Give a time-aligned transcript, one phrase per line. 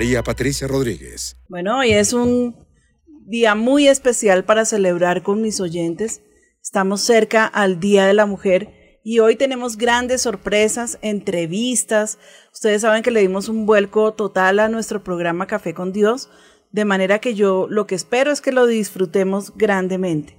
[0.00, 1.36] María Patricia Rodríguez.
[1.46, 2.56] Bueno, hoy es un
[3.26, 6.22] día muy especial para celebrar con mis oyentes.
[6.62, 12.16] Estamos cerca al Día de la Mujer y hoy tenemos grandes sorpresas, entrevistas.
[12.50, 16.30] Ustedes saben que le dimos un vuelco total a nuestro programa Café con Dios,
[16.72, 20.34] de manera que yo lo que espero es que lo disfrutemos grandemente.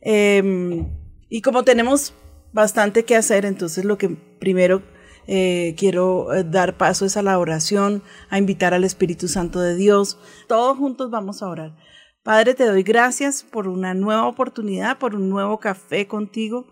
[0.00, 0.86] Eh,
[1.28, 2.14] y como tenemos
[2.52, 4.80] bastante que hacer, entonces lo que primero
[5.26, 10.18] eh, quiero eh, dar paso a la oración, a invitar al Espíritu Santo de Dios.
[10.48, 11.76] Todos juntos vamos a orar.
[12.22, 16.66] Padre, te doy gracias por una nueva oportunidad, por un nuevo café contigo.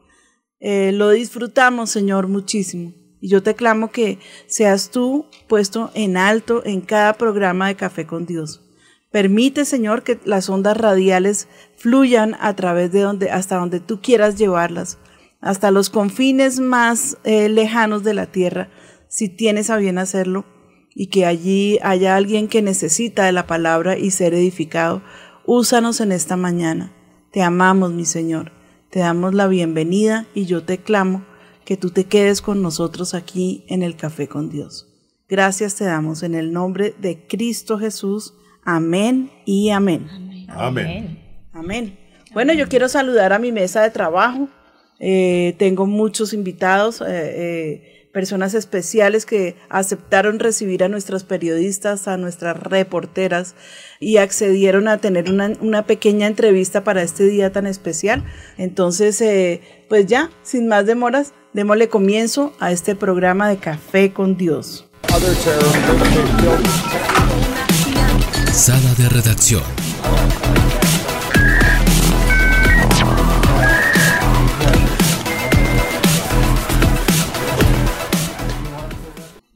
[0.60, 2.92] Eh, lo disfrutamos, Señor, muchísimo.
[3.20, 8.06] Y yo te clamo que seas tú puesto en alto en cada programa de Café
[8.06, 8.62] con Dios.
[9.10, 14.38] Permite, Señor, que las ondas radiales fluyan a través de donde, hasta donde tú quieras
[14.38, 14.98] llevarlas,
[15.40, 18.70] hasta los confines más eh, lejanos de la tierra,
[19.08, 20.44] si tienes a bien hacerlo,
[20.94, 25.02] y que allí haya alguien que necesita de la palabra y ser edificado.
[25.46, 26.92] Úsanos en esta mañana.
[27.32, 28.52] Te amamos, mi Señor.
[28.90, 31.24] Te damos la bienvenida y yo te clamo
[31.64, 34.88] que tú te quedes con nosotros aquí en el Café con Dios.
[35.28, 38.34] Gracias te damos en el nombre de Cristo Jesús.
[38.64, 40.08] Amén y amén.
[40.48, 41.20] Amén.
[41.52, 41.98] Amén.
[42.32, 44.48] Bueno, yo quiero saludar a mi mesa de trabajo.
[45.00, 52.16] Eh, tengo muchos invitados, eh, eh, personas especiales que aceptaron recibir a nuestras periodistas, a
[52.16, 53.54] nuestras reporteras
[54.00, 58.24] y accedieron a tener una, una pequeña entrevista para este día tan especial.
[58.58, 64.36] Entonces, eh, pues ya, sin más demoras, démosle comienzo a este programa de Café con
[64.36, 64.88] Dios.
[68.52, 69.62] Sala de redacción.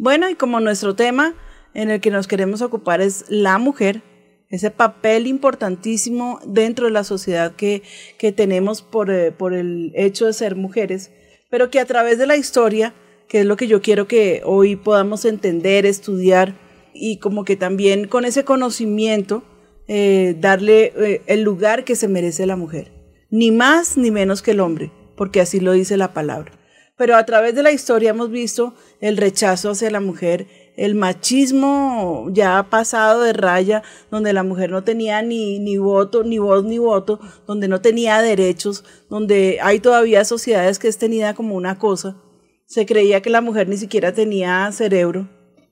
[0.05, 1.35] Bueno, y como nuestro tema
[1.73, 4.03] en el que nos queremos ocupar es la mujer,
[4.51, 7.83] ese papel importantísimo dentro de la sociedad que,
[8.19, 11.11] que tenemos por, eh, por el hecho de ser mujeres,
[11.49, 12.93] pero que a través de la historia,
[13.29, 16.55] que es lo que yo quiero que hoy podamos entender, estudiar,
[16.93, 19.43] y como que también con ese conocimiento
[19.89, 22.93] eh, darle eh, el lugar que se merece la mujer,
[23.31, 26.53] ni más ni menos que el hombre, porque así lo dice la palabra.
[26.97, 30.47] Pero a través de la historia hemos visto el rechazo hacia la mujer,
[30.77, 36.39] el machismo ya pasado de raya, donde la mujer no tenía ni, ni voto, ni
[36.39, 41.57] voz ni voto, donde no tenía derechos, donde hay todavía sociedades que es tenida como
[41.57, 42.17] una cosa.
[42.67, 45.29] Se creía que la mujer ni siquiera tenía cerebro,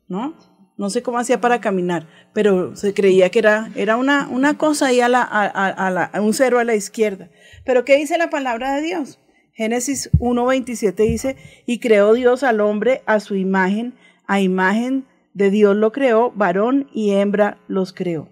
[0.08, 0.36] ¿no?
[0.76, 4.86] No sé cómo hacía para caminar, pero se creía que era, era una, una cosa
[4.86, 7.30] ahí a, la, a, a- la- un cero a la izquierda.
[7.64, 9.18] Pero ¿qué dice la palabra de Dios?
[9.54, 11.36] Génesis 1.27 dice,
[11.66, 13.94] y creó Dios al hombre a su imagen,
[14.26, 15.04] a imagen
[15.34, 18.28] de Dios lo creó, varón y hembra los creó.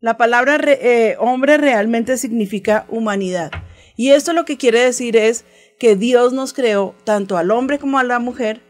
[0.00, 3.50] La palabra eh, hombre realmente significa humanidad.
[3.96, 5.44] Y esto lo que quiere decir es
[5.78, 8.60] que Dios nos creó tanto al hombre como a la mujer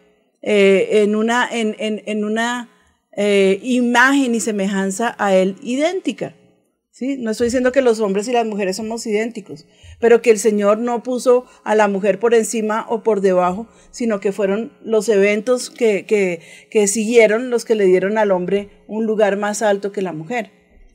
[0.42, 2.68] eh, en una, en, en- en una
[3.16, 6.34] eh, imagen y semejanza a Él idéntica.
[6.90, 7.16] ¿sí?
[7.18, 9.66] No estoy diciendo que los hombres y las mujeres somos idénticos,
[10.00, 14.20] pero que el Señor no puso a la mujer por encima o por debajo, sino
[14.20, 19.06] que fueron los eventos que, que, que siguieron los que le dieron al hombre un
[19.06, 20.50] lugar más alto que la mujer.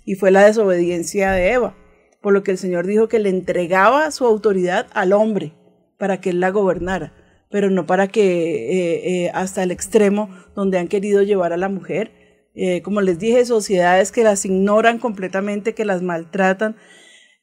[0.05, 1.75] Y fue la desobediencia de Eva,
[2.21, 5.53] por lo que el Señor dijo que le entregaba su autoridad al hombre
[5.97, 7.13] para que él la gobernara,
[7.49, 11.69] pero no para que eh, eh, hasta el extremo donde han querido llevar a la
[11.69, 12.19] mujer
[12.61, 16.75] eh, como les dije, sociedades que las ignoran completamente, que las maltratan,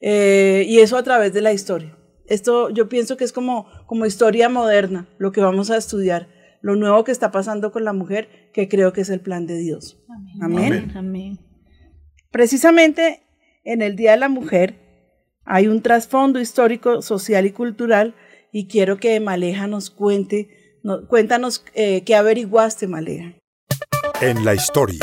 [0.01, 1.97] eh, y eso a través de la historia.
[2.25, 6.27] Esto yo pienso que es como, como historia moderna, lo que vamos a estudiar,
[6.61, 9.57] lo nuevo que está pasando con la mujer, que creo que es el plan de
[9.57, 10.03] Dios.
[10.41, 10.73] Amén.
[10.73, 10.91] Amén.
[10.95, 11.39] Amén.
[12.31, 13.21] Precisamente
[13.63, 14.75] en el Día de la Mujer
[15.45, 18.15] hay un trasfondo histórico, social y cultural
[18.51, 20.49] y quiero que Maleja nos cuente,
[20.83, 23.33] no- cuéntanos eh, qué averiguaste, Maleja.
[24.21, 24.99] En la historia.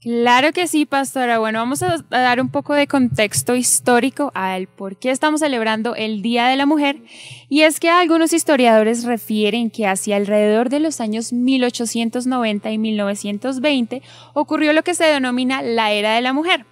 [0.00, 1.40] Claro que sí, pastora.
[1.40, 6.22] Bueno, vamos a, dar un poco de contexto histórico al por qué estamos celebrando el
[6.22, 7.02] Día de la Mujer.
[7.48, 14.02] Y es que algunos historiadores refieren que hacia alrededor de los años 1890 y 1920
[14.34, 16.64] ocurrió lo que se denomina la era de la mujer.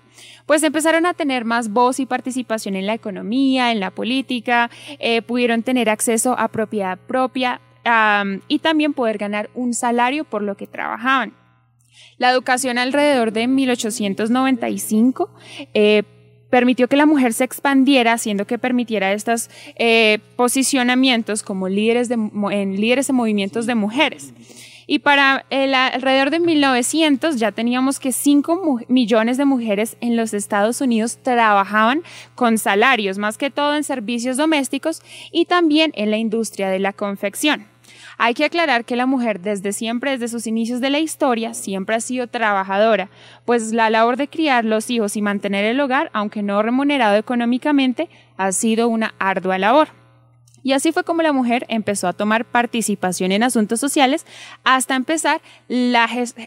[0.46, 4.70] Pues empezaron a tener más voz y participación en la economía, en la política,
[5.00, 7.60] eh, pudieron tener acceso a propiedad propia
[8.48, 11.34] y también poder ganar un salario por lo que trabajaban.
[12.18, 15.30] La educación alrededor de 1895
[15.74, 16.02] eh,
[16.50, 22.80] permitió que la mujer se expandiera, haciendo que permitiera estos eh, posicionamientos como líderes en
[22.80, 24.32] líderes de movimientos de mujeres.
[24.88, 30.14] Y para el alrededor de 1900 ya teníamos que 5 mu- millones de mujeres en
[30.14, 32.02] los Estados Unidos trabajaban
[32.36, 35.02] con salarios, más que todo en servicios domésticos
[35.32, 37.66] y también en la industria de la confección.
[38.18, 41.96] Hay que aclarar que la mujer desde siempre, desde sus inicios de la historia, siempre
[41.96, 43.10] ha sido trabajadora,
[43.44, 48.08] pues la labor de criar los hijos y mantener el hogar, aunque no remunerado económicamente,
[48.36, 49.88] ha sido una ardua labor.
[50.62, 54.26] Y así fue como la mujer empezó a tomar participación en asuntos sociales
[54.64, 55.40] hasta empezar,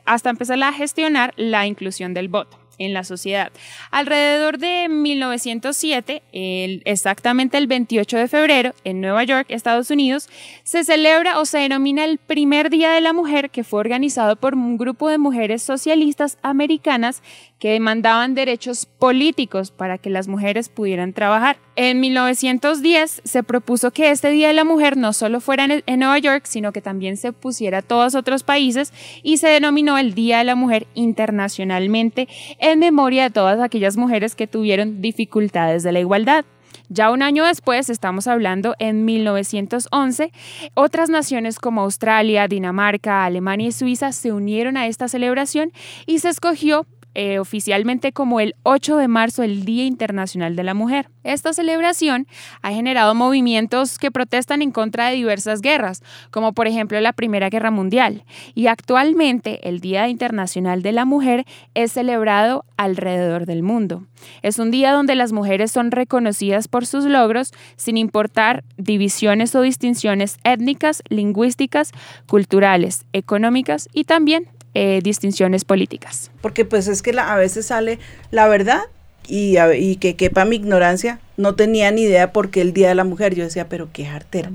[0.06, 3.52] hasta empezar a gestionar la inclusión del voto en la sociedad.
[3.92, 10.28] Alrededor de 1907, el- exactamente el 28 de febrero, en Nueva York, Estados Unidos,
[10.64, 14.56] se celebra o se denomina el primer Día de la Mujer que fue organizado por
[14.56, 17.22] un grupo de mujeres socialistas americanas
[17.60, 21.58] que demandaban derechos políticos para que las mujeres pudieran trabajar.
[21.76, 26.00] En 1910 se propuso que este Día de la Mujer no solo fuera en, en
[26.00, 28.94] Nueva York, sino que también se pusiera a todos otros países
[29.24, 32.28] y se denominó el Día de la Mujer internacionalmente
[32.72, 36.46] en memoria de todas aquellas mujeres que tuvieron dificultades de la igualdad.
[36.92, 40.32] Ya un año después, estamos hablando en 1911,
[40.74, 45.72] otras naciones como Australia, Dinamarca, Alemania y Suiza se unieron a esta celebración
[46.08, 50.74] y se escogió eh, oficialmente como el 8 de marzo, el Día Internacional de la
[50.74, 51.10] Mujer.
[51.24, 52.28] Esta celebración
[52.62, 56.02] ha generado movimientos que protestan en contra de diversas guerras,
[56.32, 58.24] como por ejemplo la Primera Guerra Mundial,
[58.56, 64.06] y actualmente el Día Internacional de la Mujer es celebrado alrededor del mundo.
[64.42, 69.62] Es un día donde las mujeres son reconocidas por sus logros sin importar divisiones o
[69.62, 71.92] distinciones étnicas, lingüísticas,
[72.28, 74.48] culturales, económicas y también
[74.82, 76.32] eh, distinciones políticas.
[76.42, 78.00] Porque pues es que la- a veces sale
[78.32, 78.82] la verdad
[79.28, 82.88] y, a- y que quepa mi ignorancia, no tenía ni idea por qué el Día
[82.90, 83.36] de la Mujer.
[83.36, 84.52] Yo decía, pero qué jartera.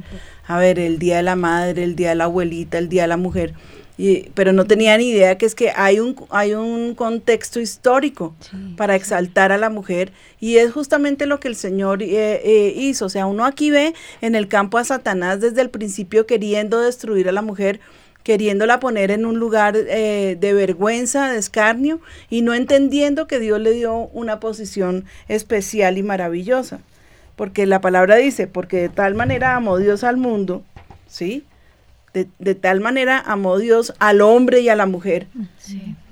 [0.46, 3.08] A ver, el Día de la Madre, el Día de la Abuelita, el Día de
[3.08, 3.52] la Mujer.
[3.96, 8.34] Y, pero no tenía ni idea que es que hay un, hay un contexto histórico
[8.76, 10.10] para exaltar a la mujer
[10.40, 12.08] y es justamente lo que el Señor eh,
[12.44, 13.06] eh, hizo.
[13.06, 17.28] O sea, uno aquí ve en el campo a Satanás desde el principio queriendo destruir
[17.28, 17.78] a la mujer
[18.24, 22.00] queriéndola poner en un lugar eh, de vergüenza, de escarnio,
[22.30, 26.80] y no entendiendo que Dios le dio una posición especial y maravillosa.
[27.36, 30.64] Porque la palabra dice, porque de tal manera amó Dios al mundo,
[31.06, 31.44] ¿sí?
[32.12, 35.26] De, de tal manera amó Dios al hombre y a la mujer,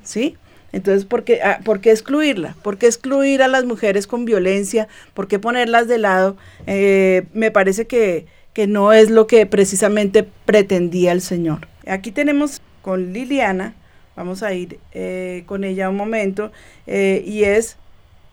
[0.02, 0.36] ¿sí?
[0.72, 2.56] Entonces, ¿por qué, ah, ¿por qué excluirla?
[2.62, 4.88] ¿Por qué excluir a las mujeres con violencia?
[5.14, 6.36] ¿Por qué ponerlas de lado?
[6.66, 11.68] Eh, me parece que, que no es lo que precisamente pretendía el Señor.
[11.86, 13.74] Aquí tenemos con Liliana,
[14.16, 16.52] vamos a ir eh, con ella un momento,
[16.86, 17.76] eh, y es,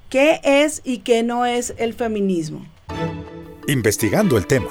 [0.10, 2.66] ¿qué es y qué no es el feminismo?
[3.68, 4.70] Investigando el tema.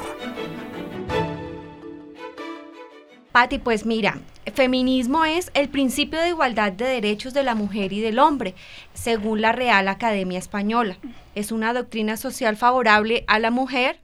[3.32, 4.18] Pati, pues mira,
[4.52, 8.54] feminismo es el principio de igualdad de derechos de la mujer y del hombre,
[8.94, 10.98] según la Real Academia Española.
[11.34, 14.00] Es una doctrina social favorable a la mujer,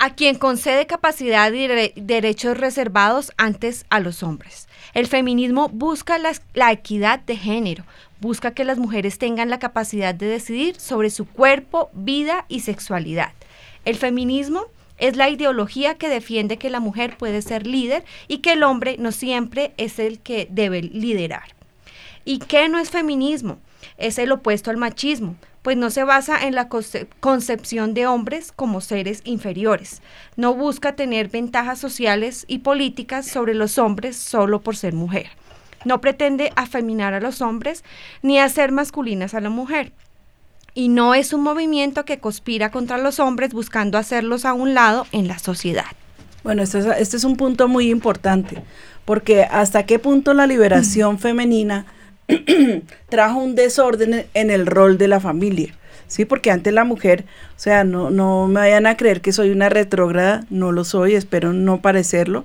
[0.00, 4.66] a quien concede capacidad y dere- derechos reservados antes a los hombres.
[4.94, 7.84] El feminismo busca la, la equidad de género,
[8.18, 13.32] busca que las mujeres tengan la capacidad de decidir sobre su cuerpo, vida y sexualidad.
[13.84, 14.64] El feminismo
[14.96, 18.96] es la ideología que defiende que la mujer puede ser líder y que el hombre
[18.98, 21.54] no siempre es el que debe liderar.
[22.24, 23.58] ¿Y qué no es feminismo?
[23.96, 28.52] Es el opuesto al machismo, pues no se basa en la conce- concepción de hombres
[28.52, 30.00] como seres inferiores.
[30.36, 35.28] No busca tener ventajas sociales y políticas sobre los hombres solo por ser mujer.
[35.84, 37.84] No pretende afeminar a los hombres
[38.22, 39.92] ni hacer masculinas a la mujer.
[40.72, 45.06] Y no es un movimiento que conspira contra los hombres buscando hacerlos a un lado
[45.12, 45.86] en la sociedad.
[46.42, 48.62] Bueno, este es, este es un punto muy importante,
[49.04, 51.86] porque hasta qué punto la liberación femenina
[53.08, 55.74] trajo un desorden en el rol de la familia.
[56.06, 57.24] Sí, porque antes la mujer,
[57.56, 61.14] o sea, no, no me vayan a creer que soy una retrógrada, no lo soy,
[61.14, 62.44] espero no parecerlo.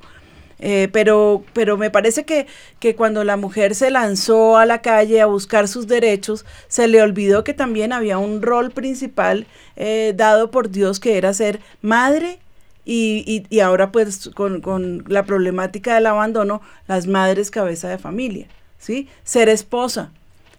[0.60, 2.48] Eh, pero, pero me parece que,
[2.80, 7.02] que cuando la mujer se lanzó a la calle a buscar sus derechos, se le
[7.02, 12.40] olvidó que también había un rol principal eh, dado por Dios que era ser madre
[12.86, 17.98] y, y, y ahora pues con, con la problemática del abandono, las madres cabeza de
[17.98, 18.48] familia,
[18.80, 19.08] ¿sí?
[19.24, 20.12] Ser esposa,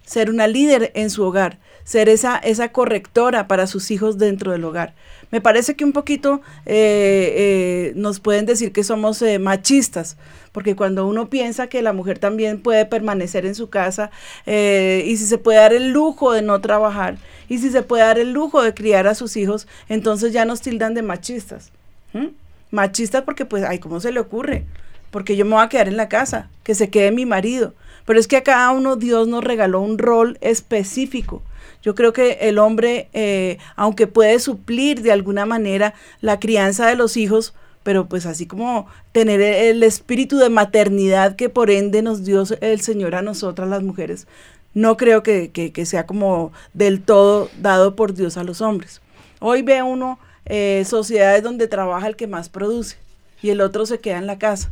[0.05, 4.63] ser una líder en su hogar, ser esa, esa correctora para sus hijos dentro del
[4.65, 4.93] hogar.
[5.31, 10.15] Me parece que un poquito eh, eh, nos pueden decir que somos eh, machistas,
[10.53, 14.09] porque cuando uno piensa que la mujer también puede permanecer en su casa
[14.45, 17.17] eh, y si se puede dar el lujo de no trabajar
[17.49, 20.61] y si se puede dar el lujo de criar a sus hijos, entonces ya nos
[20.61, 21.71] tildan de machistas.
[22.71, 24.65] Machistas porque pues, ay, ¿cómo se le ocurre?
[25.11, 27.73] Porque yo me voy a quedar en la casa, que se quede mi marido.
[28.07, 31.43] Pero es que a cada uno Dios nos regaló un rol específico.
[31.83, 36.95] Yo creo que el hombre, eh, aunque puede suplir de alguna manera la crianza de
[36.95, 42.23] los hijos, pero pues así como tener el espíritu de maternidad que por ende nos
[42.23, 44.25] dio el Señor a nosotras las mujeres,
[44.73, 49.01] no creo que, que- sea como del todo dado por Dios a los hombres.
[49.41, 52.97] Hoy ve uno eh, sociedades donde trabaja el que más produce
[53.41, 54.71] y el otro se queda en la casa.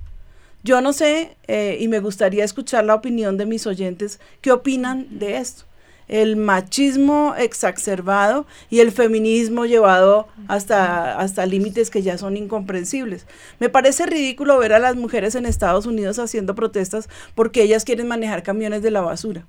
[0.65, 5.19] Yo no sé, eh, y me gustaría escuchar la opinión de mis oyentes, ¿qué opinan
[5.19, 5.65] de esto?
[6.07, 13.27] El machismo exacerbado y el feminismo llevado hasta, hasta límites que ya son incomprensibles.
[13.60, 18.07] Me parece ridículo ver a las mujeres en Estados Unidos haciendo protestas porque ellas quieren
[18.07, 19.45] manejar camiones de la basura.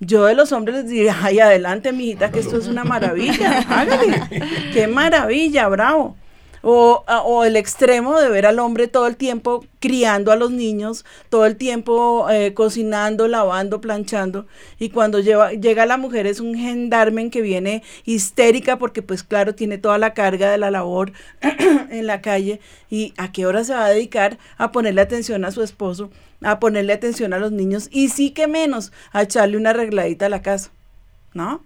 [0.00, 4.22] Yo de los hombres les diría, ay, adelante, mijita, que esto es una maravilla, hágale,
[4.72, 6.16] qué maravilla, bravo.
[6.62, 11.04] O, o el extremo de ver al hombre todo el tiempo criando a los niños,
[11.28, 14.46] todo el tiempo eh, cocinando, lavando, planchando,
[14.78, 19.76] y cuando llega la mujer es un gendarme que viene histérica porque pues claro, tiene
[19.78, 21.12] toda la carga de la labor
[21.90, 25.50] en la calle, y a qué hora se va a dedicar a ponerle atención a
[25.50, 26.10] su esposo,
[26.42, 30.28] a ponerle atención a los niños, y sí que menos a echarle una arregladita a
[30.30, 30.70] la casa,
[31.34, 31.62] ¿no?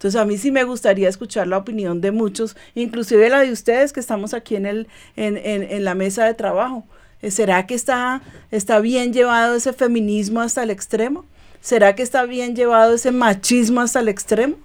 [0.00, 3.92] Entonces a mí sí me gustaría escuchar la opinión de muchos, inclusive la de ustedes
[3.92, 6.86] que estamos aquí en, el, en, en, en la mesa de trabajo.
[7.20, 11.26] Eh, ¿Será que está, está bien llevado ese feminismo hasta el extremo?
[11.60, 14.56] ¿Será que está bien llevado ese machismo hasta el extremo?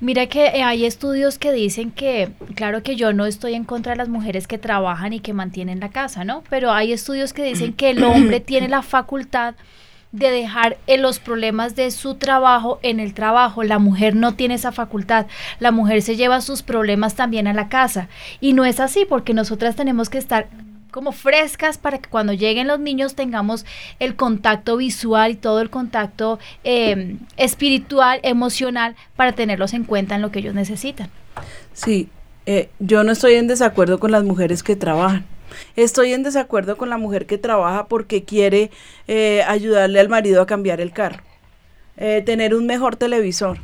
[0.00, 3.92] Mira que eh, hay estudios que dicen que, claro que yo no estoy en contra
[3.92, 6.42] de las mujeres que trabajan y que mantienen la casa, ¿no?
[6.50, 9.54] Pero hay estudios que dicen que el hombre tiene la facultad
[10.14, 13.64] de dejar eh, los problemas de su trabajo en el trabajo.
[13.64, 15.26] La mujer no tiene esa facultad.
[15.58, 18.08] La mujer se lleva sus problemas también a la casa.
[18.40, 20.46] Y no es así porque nosotras tenemos que estar
[20.92, 23.66] como frescas para que cuando lleguen los niños tengamos
[23.98, 30.22] el contacto visual y todo el contacto eh, espiritual, emocional, para tenerlos en cuenta en
[30.22, 31.10] lo que ellos necesitan.
[31.72, 32.08] Sí,
[32.46, 35.24] eh, yo no estoy en desacuerdo con las mujeres que trabajan.
[35.76, 38.70] Estoy en desacuerdo con la mujer que trabaja porque quiere
[39.08, 41.22] eh, ayudarle al marido a cambiar el carro,
[41.96, 43.58] eh, tener un mejor televisor,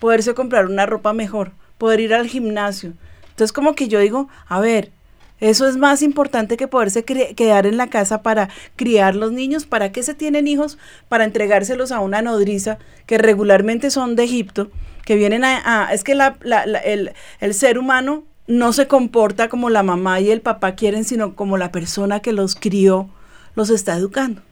[0.00, 2.92] poderse comprar una ropa mejor, poder ir al gimnasio.
[3.30, 4.90] Entonces como que yo digo, a ver,
[5.38, 9.66] eso es más importante que poderse quedar en la casa para criar los niños.
[9.66, 10.78] ¿Para qué se tienen hijos?
[11.10, 14.70] Para entregárselos a una nodriza que regularmente son de Egipto,
[15.04, 15.90] que vienen a...
[15.92, 16.38] es que la-
[16.84, 21.34] el, el ser humano no se comporta como la mamá y el papá quieren, sino
[21.34, 23.08] como la persona que los crió
[23.54, 24.42] los está educando.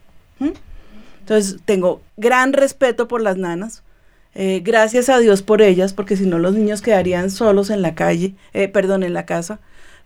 [1.19, 3.83] Entonces tengo gran respeto por las nanas.
[4.37, 7.95] eh, gracias a Dios por ellas, porque si no los niños quedarían solos en la
[7.95, 9.59] calle, eh, perdón, en la casa.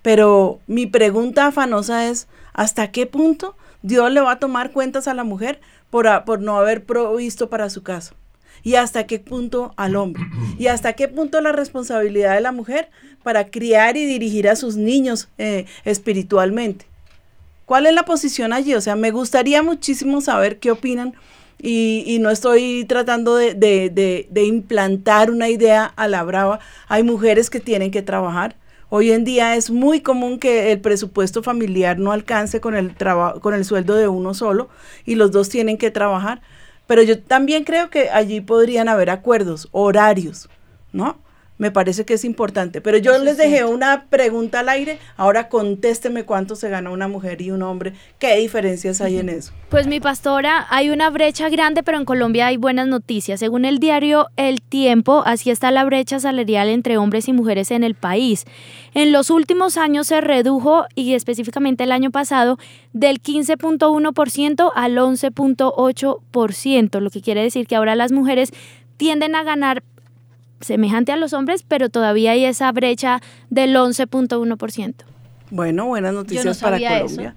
[0.04, 5.14] Pero mi pregunta afanosa es, ¿hasta qué punto Dios le va a tomar cuentas a
[5.16, 8.14] la mujer por, por no haber provisto para su casa?
[8.64, 10.24] ¿Y hasta qué punto al hombre?
[10.58, 12.90] ¿Y hasta qué punto la responsabilidad de la mujer
[13.24, 16.86] para criar y dirigir a sus niños eh, espiritualmente?
[17.66, 18.74] ¿Cuál es la posición allí?
[18.74, 21.14] O sea, me gustaría muchísimo saber qué opinan
[21.62, 26.60] y, no estoy tratando de, implantar una idea a la brava.
[26.88, 28.56] Hay mujeres que tienen que trabajar.
[28.90, 32.96] Hoy en día es muy común que el presupuesto familiar no alcance con el,
[33.42, 34.70] con el sueldo de uno solo
[35.06, 36.42] y los dos tienen que trabajar.
[36.90, 40.50] Pero yo también creo que allí podrían haber acuerdos, horarios,
[40.92, 41.20] ¿no?
[41.60, 42.82] Me parece que es importante.
[42.82, 43.72] Pero yo Eso les es dejé cierto.
[43.72, 48.36] una pregunta al aire, ahora contésteme cuánto se gana una mujer y un hombre, qué
[48.38, 49.54] diferencias hay en eso.
[49.70, 53.40] Pues mi pastora, hay una brecha grande, pero en Colombia hay buenas noticias.
[53.40, 57.84] Según el diario El Tiempo, así está la brecha salarial entre hombres y mujeres en
[57.84, 58.46] el país.
[58.94, 62.58] En los últimos años se redujo, y específicamente el año pasado,
[62.94, 68.52] del 15.1% al 11.8%, lo que quiere decir que ahora las mujeres
[68.98, 69.84] tienden a ganar
[70.62, 74.94] semejante a los hombres, pero todavía hay esa brecha del 11.1%.
[75.52, 77.16] Bueno, buenas noticias sabía para eso.
[77.16, 77.36] Colombia.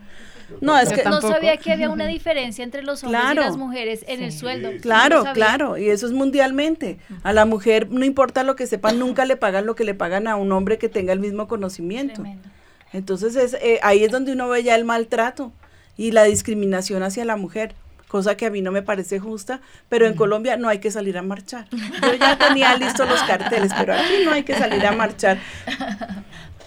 [0.61, 3.41] No, es que No sabía que había una diferencia entre los hombres Claro.
[3.41, 4.71] y las mujeres en el sueldo.
[4.73, 6.99] No Claro, claro, y eso es mundialmente.
[7.23, 10.27] A la mujer, no importa lo que sepa, nunca le pagan lo que le pagan
[10.29, 12.15] a un hombre que tenga el mismo conocimiento.
[12.23, 12.49] Tremendo.
[12.93, 15.53] Entonces es, eh, ahí es donde uno ve ya el maltrato
[15.97, 17.75] y la discriminación hacia la mujer,
[18.13, 21.17] cosa que a mí no me parece justa, pero en Colombia no hay que salir
[21.17, 21.67] a marchar.
[21.71, 25.39] Yo ya tenía listos los carteles, pero aquí no hay que salir a marchar.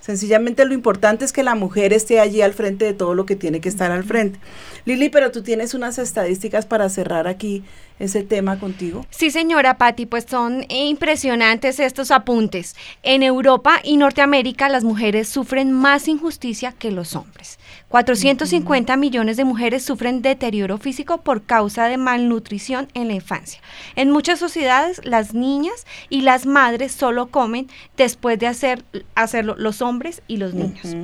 [0.02, 3.36] Sencillamente lo importante es que la mujer esté allí al frente de todo lo que
[3.36, 4.40] tiene que estar al frente.
[4.86, 7.64] Lili, pero tú tienes unas estadísticas para cerrar aquí
[8.00, 9.06] ese tema contigo.
[9.10, 12.76] Sí, señora Patti, pues son impresionantes estos apuntes.
[13.04, 17.60] En Europa y Norteamérica las mujeres sufren más injusticia que los hombres.
[17.90, 23.62] 450 millones de mujeres sufren deterioro físico por causa de malnutrición en la infancia.
[23.96, 28.84] En muchas sociedades las niñas y las madres solo comen después de hacer,
[29.16, 30.96] hacerlo los hombres y los niños.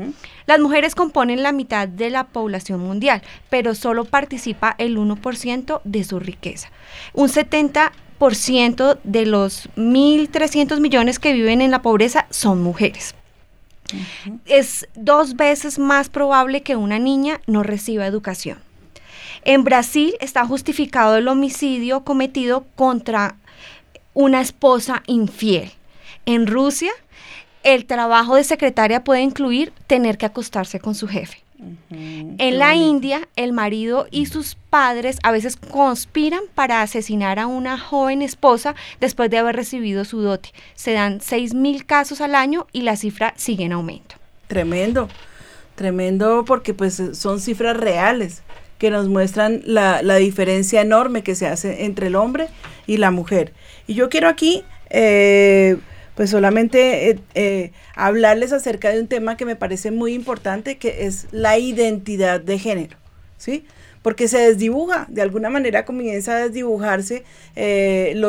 [0.46, 6.04] Las mujeres componen la mitad de la población mundial, pero solo participa el 1% de
[6.04, 6.70] su riqueza.
[7.14, 13.16] Un 70% de los 1.300 millones que viven en la pobreza son mujeres.
[14.46, 18.60] Es dos veces más probable que una niña no reciba educación.
[19.44, 23.36] En Brasil está justificado el homicidio cometido contra
[24.14, 25.72] una esposa infiel.
[26.26, 26.92] En Rusia,
[27.64, 31.44] el trabajo de secretaria puede incluir tener que acostarse con su jefe.
[32.00, 37.78] En la India, el marido y sus padres a veces conspiran para asesinar a una
[37.78, 40.50] joven esposa después de haber recibido su dote.
[40.74, 44.16] Se dan 6.000 casos al año y la cifra sigue en aumento.
[44.48, 45.08] Tremendo,
[45.76, 48.42] tremendo porque pues son cifras reales
[48.80, 52.48] que nos muestran la, la diferencia enorme que se hace entre el hombre
[52.88, 53.54] y la mujer.
[53.86, 55.78] Y yo quiero aquí eh,
[56.16, 61.06] pues solamente eh, eh, hablarles acerca de un tema que me parece muy importante, que
[61.06, 62.98] es la identidad de género,
[63.38, 63.66] ¿sí?
[64.02, 67.24] Porque se desdibuja, de alguna manera comienza a desdibujarse,
[67.56, 68.20] eh,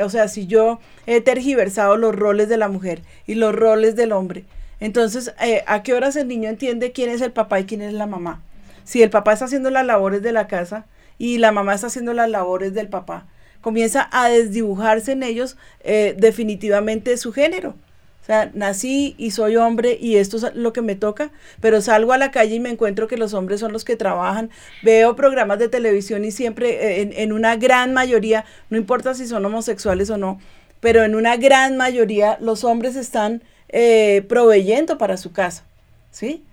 [0.00, 4.12] o sea, si yo he tergiversado los roles de la mujer y los roles del
[4.12, 4.44] hombre,
[4.82, 7.92] entonces, eh, ¿a qué horas el niño entiende quién es el papá y quién es
[7.92, 8.42] la mamá?
[8.82, 10.86] Si el papá está haciendo las labores de la casa
[11.18, 13.28] y la mamá está haciendo las labores del papá,
[13.62, 17.70] comienza a desdibujarse en ellos eh, definitivamente su género.
[17.70, 22.12] O sea, nací y soy hombre y esto es lo que me toca, pero salgo
[22.12, 24.50] a la calle y me encuentro que los hombres son los que trabajan.
[24.82, 29.26] Veo programas de televisión y siempre eh, en, en una gran mayoría, no importa si
[29.26, 30.38] son homosexuales o no,
[30.78, 35.64] pero en una gran mayoría los hombres están eh, proveyendo para su casa,
[36.10, 36.44] ¿sí?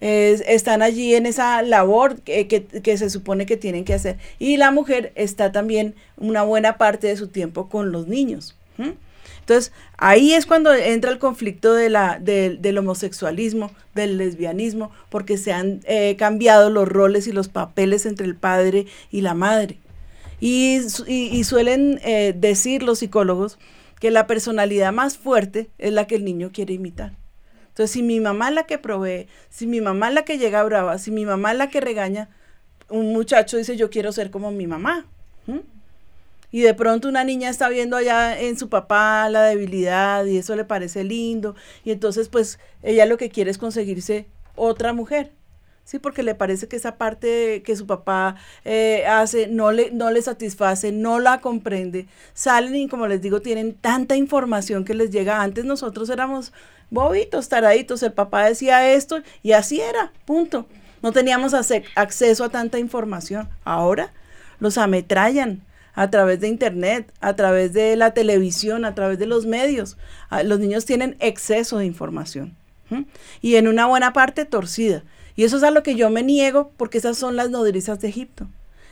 [0.00, 4.16] Es- están allí en esa labor que, que- se supone que tienen que hacer.
[4.38, 8.56] Y la mujer está también una buena parte de su tiempo con los niños.
[9.40, 15.52] Entonces, ahí es cuando entra el conflicto de la, del- homosexualismo, del lesbianismo, porque se
[15.54, 19.78] han eh, cambiado los roles y los papeles entre el padre y la madre.
[20.38, 23.58] Y- y suelen eh, decir los psicólogos
[24.00, 27.12] que la personalidad más fuerte es la que el niño quiere imitar.
[27.78, 30.64] Entonces, si mi mamá es la que provee, si mi mamá es la que llega
[30.64, 32.28] brava, si mi mamá es la que regaña,
[32.88, 35.06] un muchacho dice, yo quiero ser como mi mamá.
[36.50, 40.56] Y de pronto una niña está viendo allá en su papá la debilidad y eso
[40.56, 41.54] le parece lindo.
[41.84, 45.30] Y entonces, pues, ella lo que quiere es conseguirse otra mujer.
[45.84, 50.10] Sí, porque le parece que esa parte que su papá eh, hace no le, no
[50.10, 52.08] le satisface, no la comprende.
[52.34, 55.40] Salen y como les digo, tienen tanta información que les llega.
[55.42, 56.52] Antes nosotros éramos
[56.90, 58.02] bobitos, taraditos.
[58.02, 60.66] El papá decía esto y así era, punto.
[61.02, 63.48] No teníamos acceso a tanta información.
[63.64, 64.12] Ahora
[64.58, 65.62] los ametrallan
[65.94, 69.96] a través de internet, a través de la televisión, a través de los medios.
[70.30, 72.56] Ah, Los niños tienen exceso de información
[73.40, 75.04] y en una buena parte torcida.
[75.36, 78.08] Y eso es a lo que yo me niego porque esas son las nodrizas de
[78.08, 78.48] Egipto.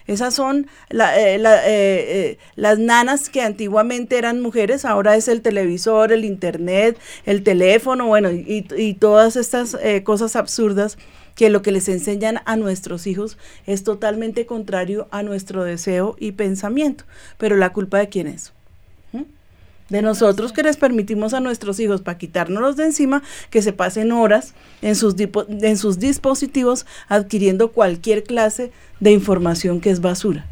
[0.06, 6.12] Esas son eh, eh, eh, las nanas que antiguamente eran mujeres, ahora es el televisor,
[6.12, 10.98] el internet, el teléfono, bueno, y, y todas estas cosas absurdas
[11.34, 16.32] que lo que les enseñan a nuestros hijos es totalmente contrario a nuestro deseo y
[16.32, 17.04] pensamiento.
[17.36, 18.55] Pero la culpa de quién es?
[19.88, 24.10] De nosotros que les permitimos a nuestros hijos para quitárnoslos de encima que se pasen
[24.10, 30.46] horas en sus, dispositivos adquiriendo cualquier clase de información que es basura.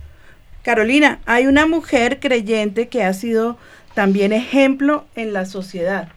[0.62, 3.58] Carolina, hay una mujer creyente que ha sido
[3.94, 6.08] también ejemplo en la sociedad.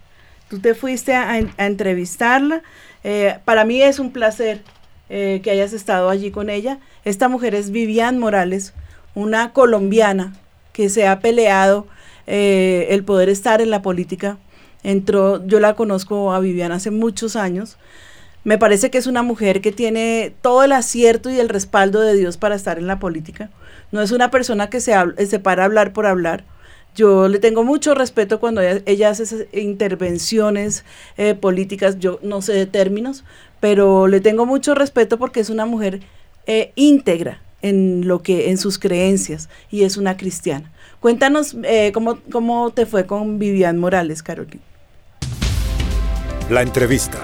[0.50, 2.62] Tú te fuiste a, a entrevistarla.
[3.04, 4.62] Eh, para mí es un placer
[5.10, 6.80] eh, que hayas estado allí con ella.
[7.06, 8.74] Esta mujer es Vivian Morales,
[9.16, 10.34] una colombiana
[10.74, 11.88] que se ha peleado
[12.28, 14.38] eh, el poder estar en la política.
[14.84, 17.78] Entró, yo la conozco a Vivian hace muchos años.
[18.44, 22.16] Me parece que es una mujer que tiene todo el acierto y el respaldo de
[22.16, 23.50] Dios para estar en la política.
[23.92, 26.44] No es una persona que se, para hablar por hablar.
[26.96, 30.84] Yo le tengo mucho respeto cuando ella, ella hace esas intervenciones
[31.18, 33.24] eh, políticas, yo no sé de términos,
[33.60, 36.02] pero le tengo mucho respeto porque es una mujer
[36.48, 40.72] eh, íntegra en lo que en sus creencias y es una cristiana.
[41.00, 44.64] Cuéntanos eh, cómo, cómo te fue con Vivian Morales, Carolina.
[46.50, 47.20] La entrevista.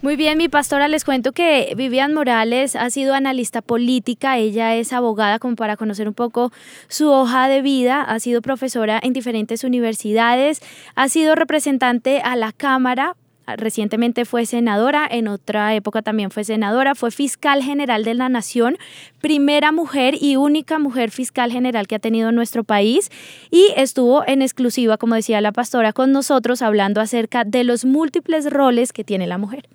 [0.00, 4.92] Muy bien, mi pastora, les cuento que Vivian Morales ha sido analista política, ella es
[4.92, 6.52] abogada como para conocer un poco
[6.86, 10.62] su hoja de vida, ha sido profesora en diferentes universidades,
[10.94, 13.16] ha sido representante a la Cámara,
[13.56, 18.76] recientemente fue senadora, en otra época también fue senadora, fue fiscal general de la Nación,
[19.20, 23.10] primera mujer y única mujer fiscal general que ha tenido nuestro país
[23.50, 28.50] y estuvo en exclusiva, como decía la pastora, con nosotros hablando acerca de los múltiples
[28.50, 29.68] roles que tiene la mujer.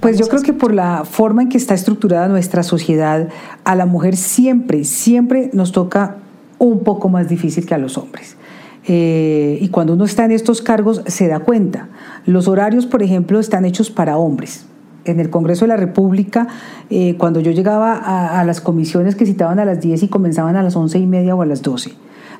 [0.00, 3.28] Pues yo creo que por la forma en que está estructurada nuestra sociedad,
[3.64, 6.16] a la mujer siempre, siempre nos toca
[6.58, 8.36] un poco más difícil que a los hombres.
[8.86, 11.88] Eh, y cuando uno está en estos cargos se da cuenta.
[12.26, 14.66] Los horarios, por ejemplo, están hechos para hombres.
[15.04, 16.48] En el Congreso de la República,
[16.90, 20.56] eh, cuando yo llegaba a, a las comisiones que citaban a las 10 y comenzaban
[20.56, 21.92] a las 11 y media o a las 12,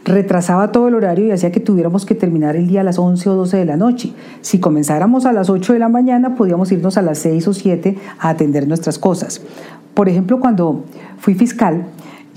[0.05, 3.29] retrasaba todo el horario y hacía que tuviéramos que terminar el día a las 11
[3.31, 4.13] o 12 de la noche.
[4.41, 7.97] Si comenzáramos a las 8 de la mañana, podíamos irnos a las 6 o 7
[8.19, 9.43] a atender nuestras cosas.
[9.95, 10.85] Por ejemplo, cuando
[11.19, 11.87] fui fiscal,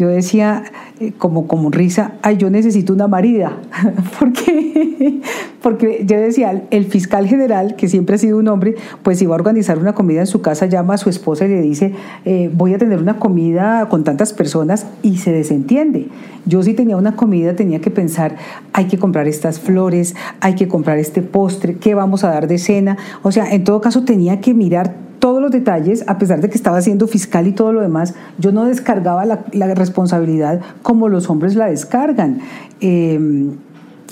[0.03, 0.63] yo decía
[0.99, 3.57] eh, como, como risa, ay, yo necesito una marida.
[4.19, 5.21] ¿Por qué?
[5.61, 9.35] Porque yo decía, el fiscal general, que siempre ha sido un hombre, pues iba a
[9.35, 11.93] organizar una comida en su casa, llama a su esposa y le dice,
[12.25, 16.09] eh, voy a tener una comida con tantas personas y se desentiende.
[16.45, 18.35] Yo si tenía una comida tenía que pensar,
[18.73, 22.57] hay que comprar estas flores, hay que comprar este postre, ¿qué vamos a dar de
[22.57, 22.97] cena?
[23.21, 26.57] O sea, en todo caso tenía que mirar todos los detalles, a pesar de que
[26.57, 31.55] estaba siendo fiscal y todo lo demás, yo no descargaba la, responsabilidad como los hombres
[31.55, 32.39] la descargan.
[32.81, 33.49] Eh,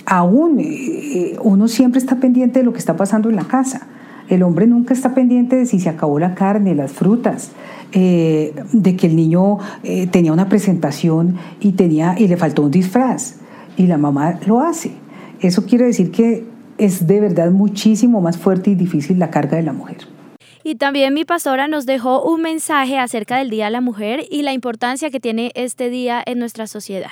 [0.06, 3.88] aún eh, uno siempre está pendiente de lo que está pasando en la casa.
[4.30, 7.52] El hombre nunca está pendiente de si se acabó la carne, las frutas,
[7.92, 12.72] eh, de que el niño eh, tenía una presentación y, tenía, y le faltó un
[12.72, 13.36] disfraz.
[13.76, 14.92] Y la mamá lo hace.
[15.42, 16.46] Eso quiere decir que
[16.78, 19.98] es de verdad muchísimo más fuerte y difícil la carga de la mujer.
[20.64, 24.44] Y también mi pastora nos dejó un mensaje acerca del Día de la Mujer y
[24.44, 27.12] la importancia que tiene este día en nuestra sociedad.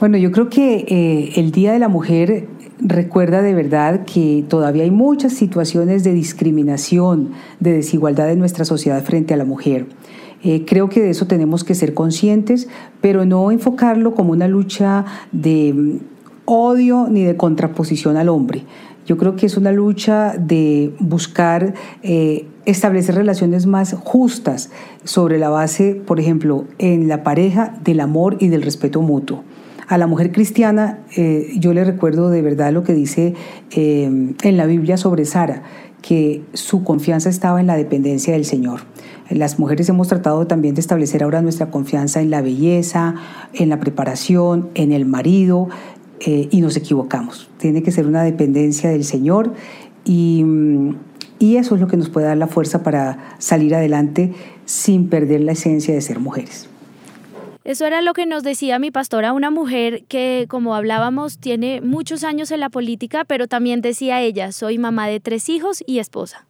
[0.00, 2.48] Bueno, yo creo que eh, el Día de la Mujer
[2.80, 9.02] recuerda de verdad que todavía hay muchas situaciones de discriminación, de desigualdad en nuestra sociedad
[9.04, 9.86] frente a la mujer.
[10.42, 12.68] Eh, creo que de eso tenemos que ser conscientes,
[13.02, 15.98] pero no enfocarlo como una lucha de mm,
[16.46, 18.64] odio ni de contraposición al hombre.
[19.10, 24.70] Yo creo que es una lucha de buscar eh, establecer relaciones más justas
[25.02, 29.42] sobre la base, por ejemplo, en la pareja del amor y del respeto mutuo.
[29.88, 33.34] A la mujer cristiana, eh, yo le recuerdo de verdad lo que dice
[33.72, 34.04] eh,
[34.44, 35.64] en la Biblia sobre Sara,
[36.02, 38.82] que su confianza estaba en la dependencia del Señor.
[39.30, 43.14] Las mujeres hemos tratado también de establecer ahora nuestra confianza en la belleza,
[43.54, 45.68] en la preparación, en el marido,
[46.20, 47.48] eh, y nos equivocamos.
[47.58, 49.54] Tiene que ser una dependencia del Señor
[50.04, 50.44] y,
[51.38, 54.32] y eso es lo que nos puede dar la fuerza para salir adelante
[54.66, 56.68] sin perder la esencia de ser mujeres.
[57.64, 62.24] Eso era lo que nos decía mi pastora, una mujer que, como hablábamos, tiene muchos
[62.24, 66.46] años en la política, pero también decía ella, soy mamá de tres hijos y esposa.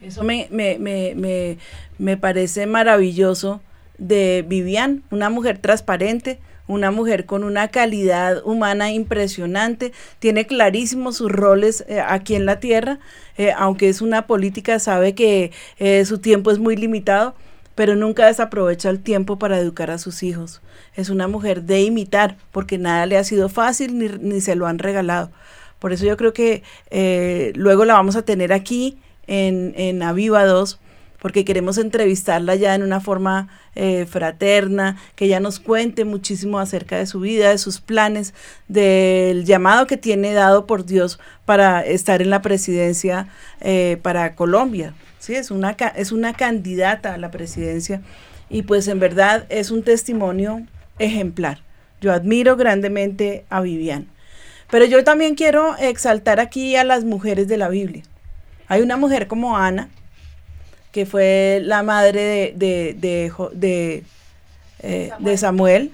[0.00, 1.58] Eso me, me, me, me,
[1.98, 3.62] me parece maravilloso
[3.96, 11.30] de Vivian, una mujer transparente, una mujer con una calidad humana impresionante, tiene clarísimos sus
[11.30, 12.98] roles eh, aquí en la tierra,
[13.36, 17.34] eh, aunque es una política, sabe que eh, su tiempo es muy limitado,
[17.74, 20.62] pero nunca desaprovecha el tiempo para educar a sus hijos.
[20.94, 24.66] Es una mujer de imitar, porque nada le ha sido fácil ni, ni se lo
[24.66, 25.32] han regalado.
[25.80, 26.62] Por eso yo creo que
[27.56, 28.96] luego la vamos a tener aquí
[29.26, 30.78] en, en Aviva 2
[31.24, 36.98] porque queremos entrevistarla ya en una forma eh, fraterna, que ella nos cuente muchísimo acerca
[36.98, 38.34] de su vida, de sus planes,
[38.68, 43.28] del llamado que tiene dado por Dios para estar en la presidencia
[43.62, 44.92] eh, para Colombia.
[45.18, 48.02] Sí, es una, es una candidata a la presidencia
[48.50, 50.66] y pues en verdad es un testimonio
[50.98, 51.62] ejemplar.
[52.02, 54.08] Yo admiro grandemente a Vivian.
[54.70, 58.02] Pero yo también quiero exaltar aquí a las mujeres de la Biblia.
[58.68, 59.88] Hay una mujer como Ana,
[60.94, 64.04] que fue la madre de, de, de
[64.78, 65.90] eh, Samuel,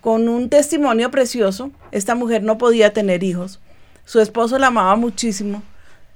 [0.00, 1.70] con un testimonio precioso.
[1.92, 3.60] Esta mujer no podía tener hijos.
[4.04, 5.62] Su esposo la amaba muchísimo.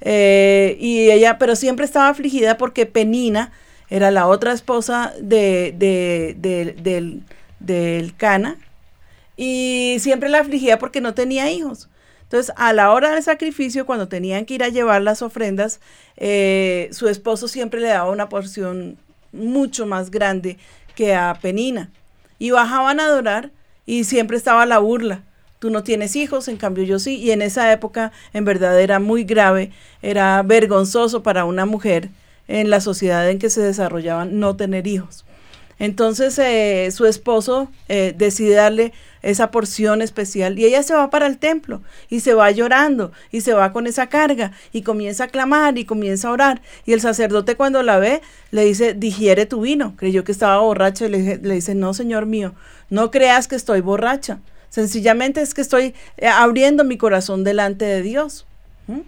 [0.00, 3.52] eh, y ella, pero siempre estaba afligida porque Penina
[3.88, 7.22] era la otra esposa de, de- de- del,
[7.60, 8.56] del Cana,
[9.36, 11.88] y siempre la afligía porque no tenía hijos.
[12.24, 15.80] Entonces, a la hora del sacrificio, cuando tenían que ir a llevar las ofrendas,
[16.16, 18.98] eh, su esposo siempre le daba una porción
[19.32, 20.58] mucho más grande
[20.94, 21.90] que a Penina.
[22.38, 23.50] Y bajaban a adorar
[23.86, 25.22] y siempre estaba la burla.
[25.58, 27.16] Tú no tienes hijos, en cambio yo sí.
[27.16, 29.70] Y en esa época, en verdad, era muy grave,
[30.02, 32.10] era vergonzoso para una mujer
[32.48, 35.24] en la sociedad en que se desarrollaban no tener hijos.
[35.78, 41.26] Entonces eh, su esposo eh, decide darle esa porción especial y ella se va para
[41.26, 45.28] el templo y se va llorando y se va con esa carga y comienza a
[45.28, 46.62] clamar y comienza a orar.
[46.84, 49.94] Y el sacerdote cuando la ve le dice, digiere tu vino.
[49.96, 52.54] Creyó que estaba borracha y le, le dice, no, señor mío,
[52.90, 54.40] no creas que estoy borracha.
[54.68, 58.44] Sencillamente es que estoy eh, abriendo mi corazón delante de Dios.
[58.88, 59.00] ¿Mm?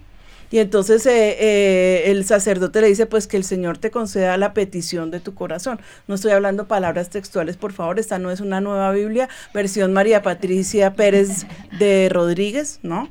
[0.51, 4.55] Y entonces eh, eh, el sacerdote le dice, pues que el Señor te conceda la
[4.55, 5.81] petición de tu corazón.
[6.07, 10.23] No estoy hablando palabras textuales, por favor, esta no es una nueva Biblia, versión María
[10.23, 11.47] Patricia Pérez
[11.79, 13.09] de Rodríguez, ¿no?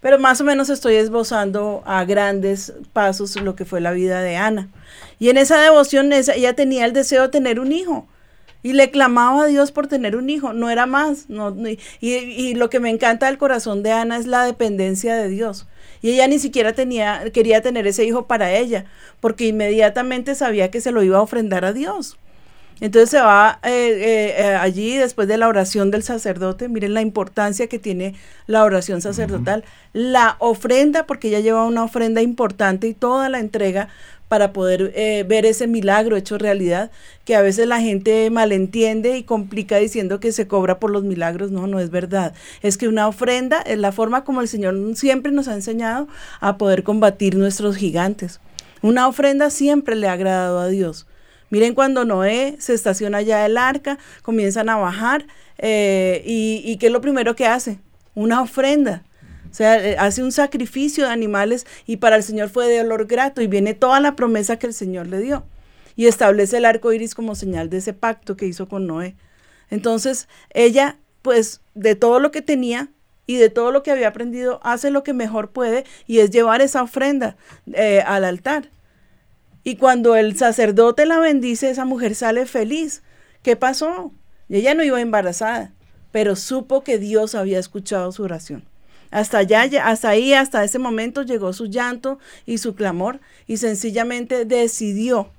[0.00, 4.34] Pero más o menos estoy esbozando a grandes pasos lo que fue la vida de
[4.34, 4.68] Ana.
[5.20, 8.08] Y en esa devoción ella tenía el deseo de tener un hijo.
[8.64, 11.28] Y le clamaba a Dios por tener un hijo, no era más.
[11.28, 15.28] No- y, y lo que me encanta del corazón de Ana es la dependencia de
[15.28, 15.66] Dios.
[16.02, 18.84] Y ella ni siquiera tenía, quería tener ese hijo para ella,
[19.20, 22.18] porque inmediatamente sabía que se lo iba a ofrendar a Dios.
[22.82, 26.68] Entonces se va eh, eh, eh, allí después de la oración del sacerdote.
[26.68, 28.16] Miren la importancia que tiene
[28.48, 29.62] la oración sacerdotal.
[29.92, 33.88] La ofrenda, porque ella lleva una ofrenda importante y toda la entrega
[34.32, 36.90] para poder eh, ver ese milagro hecho realidad,
[37.26, 41.50] que a veces la gente malentiende y complica diciendo que se cobra por los milagros.
[41.50, 42.32] No, no es verdad.
[42.62, 46.08] Es que una ofrenda es la forma como el Señor siempre nos ha enseñado
[46.40, 48.40] a poder combatir nuestros gigantes.
[48.80, 51.06] Una ofrenda siempre le ha agradado a Dios.
[51.50, 55.26] Miren cuando Noé se estaciona allá el arca, comienzan a bajar
[55.58, 57.80] eh, y, y ¿qué es lo primero que hace?
[58.14, 59.02] Una ofrenda.
[59.52, 63.06] O sea, eh, hace un sacrificio de animales y para el Señor fue de olor
[63.06, 65.44] grato y viene toda la promesa que el Señor le dio.
[65.94, 69.14] Y establece el arco iris como señal de ese pacto que hizo con Noé.
[69.68, 72.88] Entonces, ella, pues, de todo lo que tenía
[73.26, 76.62] y de todo lo que había aprendido, hace lo que mejor puede y es llevar
[76.62, 77.36] esa ofrenda
[77.74, 78.70] eh, al altar.
[79.64, 83.02] Y cuando el sacerdote la bendice, esa mujer sale feliz.
[83.42, 84.12] ¿Qué pasó?
[84.48, 85.74] Y ella no iba embarazada,
[86.10, 88.71] pero supo que Dios había escuchado su oración.
[89.12, 94.46] Hasta allá, hasta ahí, hasta ese momento llegó su llanto y su clamor y sencillamente
[94.46, 95.30] decidió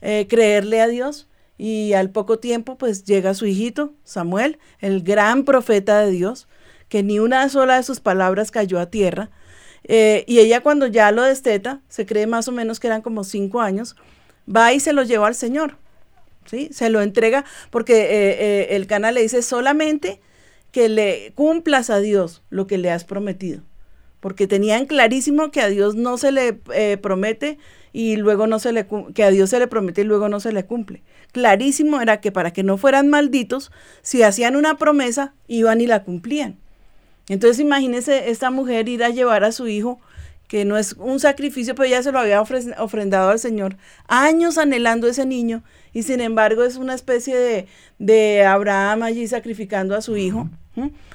[0.00, 5.44] eh, creerle a Dios y al poco tiempo pues llega su hijito Samuel, el gran
[5.44, 6.48] profeta de Dios,
[6.88, 9.30] que ni una sola de sus palabras cayó a tierra.
[9.84, 13.22] Eh, y ella cuando ya lo desteta, se cree más o menos que eran como
[13.22, 13.94] cinco años,
[14.52, 15.76] va y se lo lleva al Señor.
[16.46, 16.70] ¿sí?
[16.72, 20.20] Se lo entrega porque eh, el canal le dice solamente
[20.72, 23.62] que le cumplas a Dios lo que le has prometido.
[24.18, 27.58] Porque tenían clarísimo que a Dios no se le eh, promete
[27.92, 30.52] y luego no se le que a Dios se le promete y luego no se
[30.52, 31.02] le cumple.
[31.32, 36.04] Clarísimo era que para que no fueran malditos, si hacían una promesa, iban y la
[36.04, 36.58] cumplían.
[37.28, 40.00] Entonces imagínese esta mujer ir a llevar a su hijo,
[40.46, 44.58] que no es un sacrificio, pero ella se lo había ofre- ofrendado al Señor, años
[44.58, 47.66] anhelando ese niño, y sin embargo es una especie de,
[47.98, 50.48] de Abraham allí sacrificando a su hijo,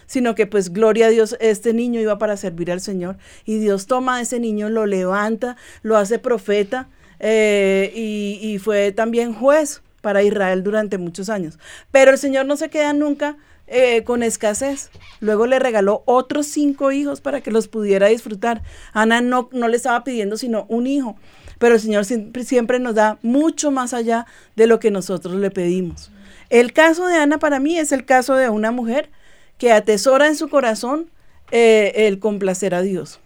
[0.05, 3.87] sino que pues gloria a Dios, este niño iba para servir al Señor, y Dios
[3.87, 6.89] toma a ese niño, lo levanta, lo hace profeta,
[7.19, 11.59] eh, y, y fue también juez para Israel durante muchos años.
[11.91, 13.37] Pero el Señor no se queda nunca
[13.69, 14.89] eh, con escasez.
[15.19, 18.61] Luego le regaló otros cinco hijos para que los pudiera disfrutar.
[18.93, 21.17] Ana no, no le estaba pidiendo sino un hijo,
[21.59, 25.51] pero el Señor siempre, siempre nos da mucho más allá de lo que nosotros le
[25.51, 26.11] pedimos.
[26.49, 29.09] El caso de Ana para mí es el caso de una mujer
[29.57, 31.09] que atesora en su corazón
[31.51, 33.19] eh, el complacer a Dios,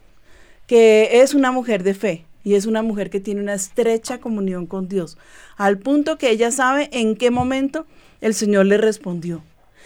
[0.68, 4.66] que es una mujer de fe, y es una mujer que tiene una estrecha comunión
[4.66, 5.18] con Dios,
[5.58, 7.86] al punto que ella sabe en qué momento
[8.20, 9.44] el Señor le respondió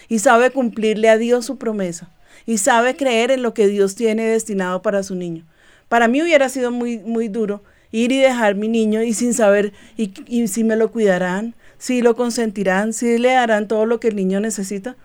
[0.08, 2.12] y sabe cumplirle a Dios su promesa
[2.46, 5.46] y sabe creer en lo que Dios tiene destinado para su niño.
[5.90, 9.74] Para mí hubiera sido muy, muy duro ir y dejar mi niño y sin saber
[9.98, 14.10] y, y si me lo cuidarán, si lo consentirán, si le darán todo lo que
[14.10, 14.96] el niño necesita.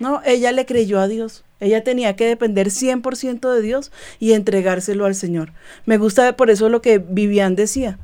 [0.00, 1.44] No, ella le creyó a Dios.
[1.60, 5.52] Ella tenía que depender 100% de Dios y entregárselo al Señor.
[5.84, 7.98] Me gusta por eso lo que Vivian decía.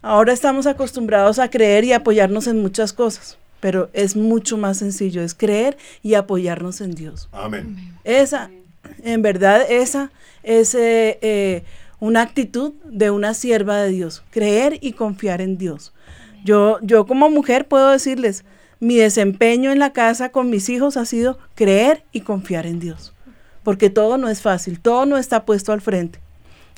[0.00, 5.22] Ahora estamos acostumbrados a creer y apoyarnos en muchas cosas, pero es mucho más sencillo,
[5.22, 7.28] es creer y apoyarnos en Dios.
[7.32, 7.76] Amén.
[8.04, 8.50] Esa,
[9.02, 10.10] en verdad, esa
[10.42, 11.64] es eh, eh,
[12.00, 15.92] una actitud de una sierva de Dios, creer y confiar en Dios.
[16.44, 18.44] Yo, yo como mujer puedo decirles,
[18.80, 23.12] mi desempeño en la casa con mis hijos ha sido creer y confiar en Dios,
[23.62, 26.20] porque todo no es fácil, todo no está puesto al frente.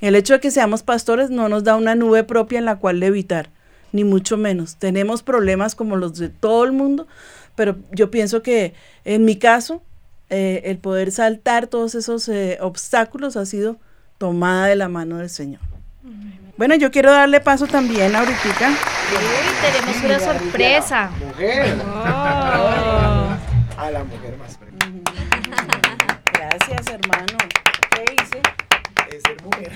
[0.00, 3.00] El hecho de que seamos pastores no nos da una nube propia en la cual
[3.00, 3.50] levitar,
[3.92, 4.76] ni mucho menos.
[4.76, 7.06] Tenemos problemas como los de todo el mundo,
[7.54, 8.72] pero yo pienso que
[9.04, 9.82] en mi caso,
[10.30, 13.76] eh, el poder saltar todos esos eh, obstáculos ha sido
[14.16, 15.60] tomada de la mano del Señor.
[16.56, 18.99] Bueno, yo quiero darle paso también ahorita.
[19.12, 21.10] Uy, tenemos una sorpresa.
[21.18, 21.76] Mujer.
[21.84, 23.28] Oh.
[23.76, 25.02] A la mujer más premiada.
[26.32, 27.38] Gracias, hermano.
[27.94, 28.40] ¿Qué hice?
[29.10, 29.72] Es ser mujer.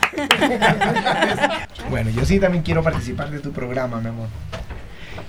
[1.90, 4.28] bueno, yo sí también quiero participar de tu programa, mi amor.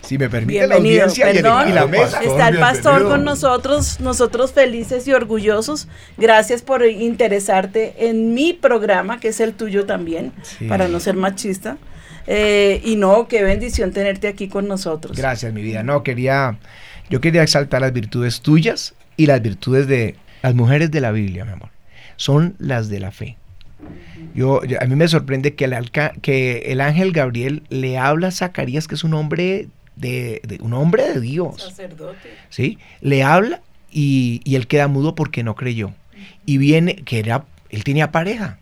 [0.02, 1.70] Si me permite la Bienvenido, audiencia y, el- perdón.
[1.70, 2.22] y la mesa.
[2.22, 3.10] Está el pastor Bienvenido.
[3.10, 5.88] con nosotros, nosotros felices y orgullosos.
[6.18, 10.68] Gracias por interesarte en mi programa, que es el tuyo también, Sí.
[10.68, 11.78] para no ser machista.
[12.28, 15.16] Eh, y no, qué bendición tenerte aquí con nosotros.
[15.18, 15.84] Gracias, mi vida.
[15.84, 16.58] No, quería,
[17.10, 21.46] yo quería exaltar las virtudes tuyas y las virtudes de las mujeres de la Biblia,
[21.46, 21.70] mi amor.
[22.18, 23.38] Son las de la fe.
[24.34, 28.30] Yo, yo- a mí me sorprende que el, alca- que el ángel Gabriel le habla
[28.30, 31.62] a Zacarías, que es un hombre de, de- un hombre de Dios.
[31.62, 32.18] Sacerdote.
[32.50, 32.78] ¿sí?
[33.02, 33.62] Le habla
[33.92, 35.92] y, y él queda mudo porque no creyó.
[36.46, 38.58] Y viene, que era, él tenía pareja.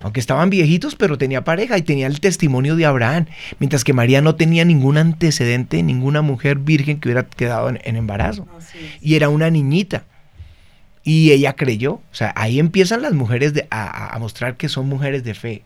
[0.00, 3.26] Aunque estaban viejitos, pero tenía pareja y tenía el testimonio de Abraham.
[3.58, 7.96] Mientras que María no tenía ningún antecedente, ninguna mujer virgen que hubiera quedado en, en
[7.96, 8.46] embarazo.
[9.00, 10.04] Y era una niñita.
[11.02, 11.94] Y ella creyó.
[11.94, 15.34] O sea, ahí empiezan las mujeres de- a, a- a mostrar que son mujeres de
[15.34, 15.62] fe.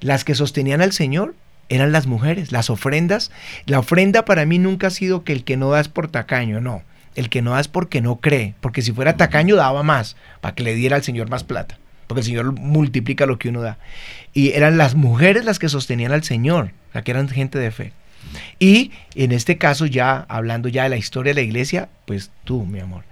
[0.00, 1.34] Las que sostenían al Señor
[1.68, 3.30] eran las mujeres, las ofrendas.
[3.66, 6.60] La ofrenda para mí nunca ha sido que el que no da es por tacaño,
[6.60, 6.82] no.
[7.14, 8.54] El que no da es porque no cree.
[8.60, 11.78] Porque si fuera tacaño daba más, para que le diera al Señor más plata.
[12.08, 13.78] Porque el Señor multiplica lo que uno da.
[14.34, 17.70] Y eran las mujeres las que sostenían al Señor, o sea, que eran gente de
[17.70, 17.92] fe.
[18.58, 22.66] Y en este caso, ya hablando ya de la historia de la iglesia, pues tú,
[22.66, 23.04] mi amor,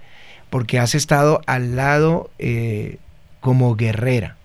[0.49, 2.97] porque has estado al lado eh,
[3.39, 4.35] como guerrera.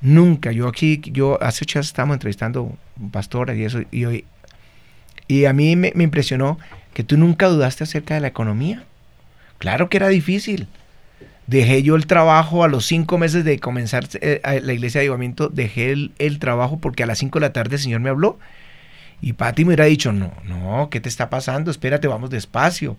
[0.00, 2.76] Nunca, yo aquí, yo hace ocho estábamos entrevistando
[3.12, 4.24] pastoras y eso, y, hoy-
[5.28, 6.58] y a mí me impresionó
[6.92, 8.82] que tú nunca dudaste acerca de la economía.
[9.58, 10.66] Claro que era difícil.
[11.46, 15.48] Dejé yo el trabajo a los cinco meses de comenzar eh, la iglesia de avivamiento,
[15.48, 18.38] dejé el, el trabajo porque a las cinco de la tarde el Señor me habló.
[19.20, 21.70] Y Pati me hubiera dicho, no, no, ¿qué te está pasando?
[21.70, 22.96] Espérate, vamos despacio.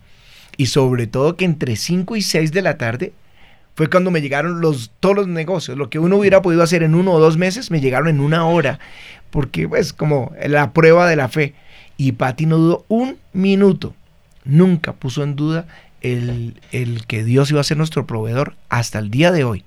[0.56, 3.12] Y sobre todo que entre 5 y 6 de la tarde
[3.74, 5.76] fue cuando me llegaron los, todos los negocios.
[5.76, 8.46] Lo que uno hubiera podido hacer en uno o dos meses, me llegaron en una
[8.46, 8.78] hora.
[9.30, 11.54] Porque pues como la prueba de la fe.
[11.96, 13.94] Y Pati no dudó un minuto.
[14.44, 15.66] Nunca puso en duda
[16.04, 19.64] el, el que Dios iba a ser nuestro proveedor hasta el día de hoy.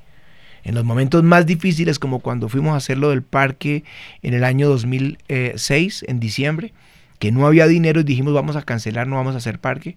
[0.63, 3.84] En los momentos más difíciles, como cuando fuimos a hacer lo del parque
[4.21, 6.73] en el año 2006, en diciembre,
[7.19, 9.95] que no había dinero y dijimos vamos a cancelar, no vamos a hacer parque,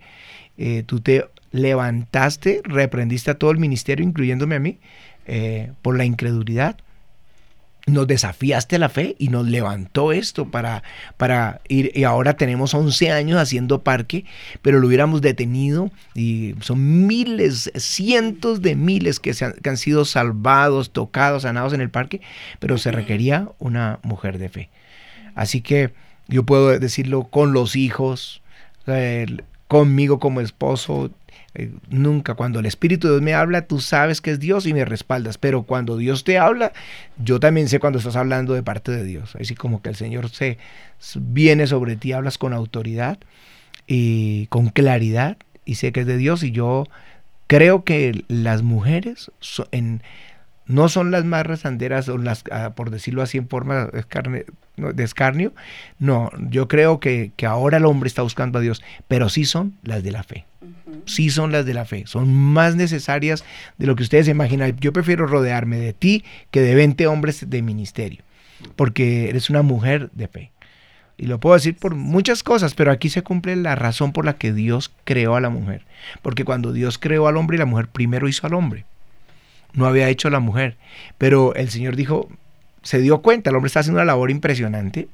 [0.58, 4.78] eh, tú te levantaste, reprendiste a todo el ministerio, incluyéndome a mí,
[5.26, 6.76] eh, por la incredulidad.
[7.86, 10.82] Nos desafiaste a la fe y nos levantó esto para,
[11.16, 11.92] para ir.
[11.94, 14.24] Y ahora tenemos 11 años haciendo parque,
[14.62, 19.76] pero lo hubiéramos detenido y son miles, cientos de miles que, se han, que han
[19.76, 22.20] sido salvados, tocados, sanados en el parque,
[22.58, 24.68] pero se requería una mujer de fe.
[25.34, 25.92] Así que
[26.28, 28.40] yo puedo decirlo con los hijos,
[28.86, 29.26] eh,
[29.68, 31.10] conmigo como esposo,
[31.54, 32.34] eh, nunca.
[32.34, 35.38] Cuando el Espíritu de Dios me habla, tú sabes que es Dios y me respaldas.
[35.38, 36.72] Pero cuando Dios te habla,
[37.18, 39.36] yo también sé cuando estás hablando de parte de Dios.
[39.36, 40.58] Así como que el Señor se
[41.16, 43.18] viene sobre ti, hablas con autoridad
[43.86, 46.42] y con claridad y sé que es de Dios.
[46.42, 46.86] Y yo
[47.46, 49.32] creo que las mujeres
[49.72, 50.02] en,
[50.70, 54.46] no son las más rezanderas o las, ah, por decirlo así en forma de
[54.76, 55.52] no, de escarnio.
[55.98, 59.74] No, yo creo que, que ahora el hombre está buscando a Dios, pero sí son
[59.82, 60.46] las de la fe.
[61.06, 63.44] Sí son las de la fe, son más necesarias
[63.78, 64.76] de lo que ustedes se imaginan.
[64.80, 68.22] Yo prefiero rodearme de ti que de 20 hombres de ministerio.
[68.76, 70.52] porque eres una mujer de fe.
[71.16, 74.34] Y lo puedo decir por muchas cosas, pero aquí se cumple la razón por la
[74.34, 75.84] que Dios creó a la mujer.
[76.22, 78.84] Porque cuando Dios creó al hombre y la mujer, primero hizo al hombre.
[79.74, 80.76] No había hecho la mujer.
[81.18, 82.28] Pero el Señor dijo,
[82.82, 85.08] se dio cuenta, el hombre está haciendo una labor impresionante,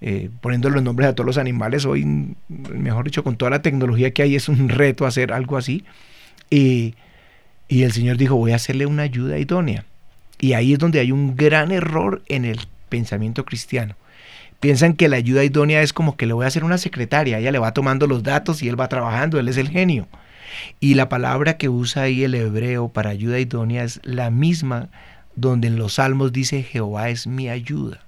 [0.00, 1.84] eh, poniendo los nombres a todos los animales.
[1.84, 2.06] Hoy,
[2.48, 5.84] mejor dicho, con toda la tecnología que hay, es un reto hacer algo así.
[6.48, 6.94] Y,
[7.68, 9.84] y el Señor dijo, voy a hacerle una ayuda idónea.
[10.38, 13.94] Y ahí es donde hay un gran error en el pensamiento cristiano.
[14.58, 17.50] Piensan que la ayuda idónea es como que le voy a hacer una secretaria, ella
[17.50, 20.06] le va tomando los datos y él va trabajando, él es el genio.
[20.80, 24.88] Y la palabra que usa ahí el hebreo para ayuda idónea es la misma
[25.36, 28.00] donde en los salmos dice Jehová es mi ayuda.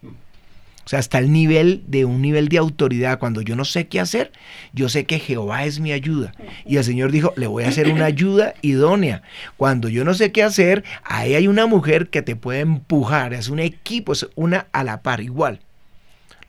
[0.85, 3.19] O sea, hasta el nivel de un nivel de autoridad.
[3.19, 4.33] Cuando yo no sé qué hacer,
[4.73, 6.35] yo sé que Jehová es mi ayuda.
[6.67, 9.23] Y el Señor dijo, le voy a hacer una ayuda idónea.
[9.57, 13.33] Cuando yo no sé qué hacer, ahí hay una mujer que te puede empujar.
[13.33, 15.61] Es un equipo, es una a la par, igual.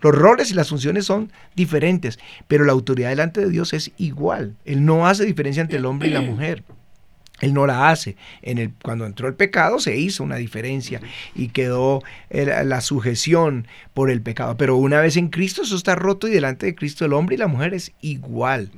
[0.03, 4.55] Los roles y las funciones son diferentes, pero la autoridad delante de Dios es igual.
[4.65, 6.63] Él no hace diferencia entre el hombre y la mujer.
[7.41, 8.15] Él no la hace.
[8.41, 11.01] En el, cuando entró el pecado se hizo una diferencia
[11.35, 14.55] y quedó el- la sujeción por el pecado.
[14.55, 17.39] Pero una vez en Cristo eso está roto y delante de Cristo el hombre y
[17.39, 18.69] la mujer es igual.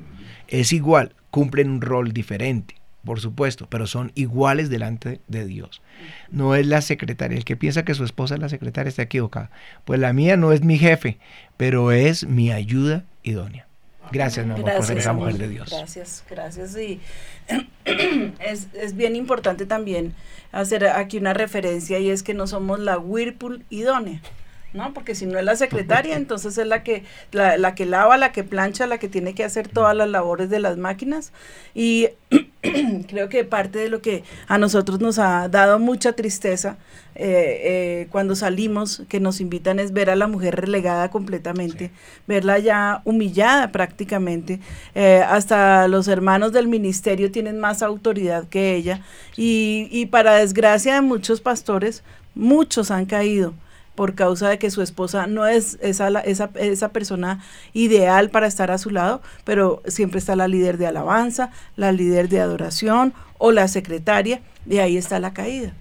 [0.48, 1.14] Es igual.
[1.32, 2.76] Cumplen un rol diferente,
[3.06, 5.82] por supuesto, pero son iguales delante de Dios.
[6.30, 7.38] No es la secretaria.
[7.38, 9.50] El que piensa que su esposa es la secretaria está equivocado.
[9.86, 11.18] Pues la mía no es mi jefe,
[11.56, 13.68] pero es mi ayuda idónea.
[14.12, 15.70] Gracias, mi amor, por ser esa mujer de Dios.
[15.70, 16.78] Gracias, gracias.
[16.78, 17.00] Y
[18.40, 20.14] es, es bien importante también
[20.52, 24.22] hacer aquí una referencia y es que no somos la Whirlpool idónea.
[24.76, 24.94] ¿no?
[24.94, 28.32] Porque si no es la secretaria, entonces es la que, la, la que lava, la
[28.32, 31.32] que plancha, la que tiene que hacer todas las labores de las máquinas.
[31.74, 32.10] Y
[33.08, 36.78] creo que parte de lo que a nosotros nos ha dado mucha tristeza
[37.16, 41.92] eh, eh, cuando salimos, que nos invitan es ver a la mujer relegada completamente,
[42.28, 44.60] verla ya humillada prácticamente.
[44.96, 49.02] Eh, hasta los hermanos del ministerio tienen más autoridad que ella.
[49.38, 52.04] Y, y para desgracia de muchos pastores,
[52.36, 53.54] muchos han caído
[53.96, 57.42] por causa de que su esposa no es esa, esa, esa persona
[57.74, 62.30] ideal para estar a su lado, pero siempre está la líder de alabanza, la líder
[62.30, 65.74] de adoración o la secretaria, y ahí está la caída.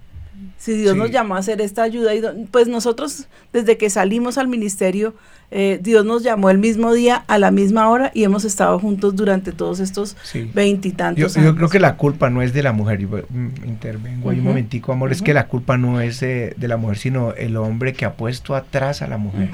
[0.65, 0.99] Si Dios Sí.
[0.99, 5.13] nos llamó a hacer esta ayuda, y pues nosotros desde que salimos al ministerio,
[5.51, 9.15] eh, Dios nos llamó el mismo día, a la misma hora, y hemos estado juntos
[9.15, 10.45] durante todos estos Sí.
[10.47, 11.55] Yo, veintitantos yo años.
[11.55, 14.91] creo que la culpa no es de la mujer, y mm, intervengo ahí un momentico,
[14.91, 18.05] amor, es que la culpa no es de, de la mujer, sino el hombre que
[18.05, 19.49] ha puesto atrás a la mujer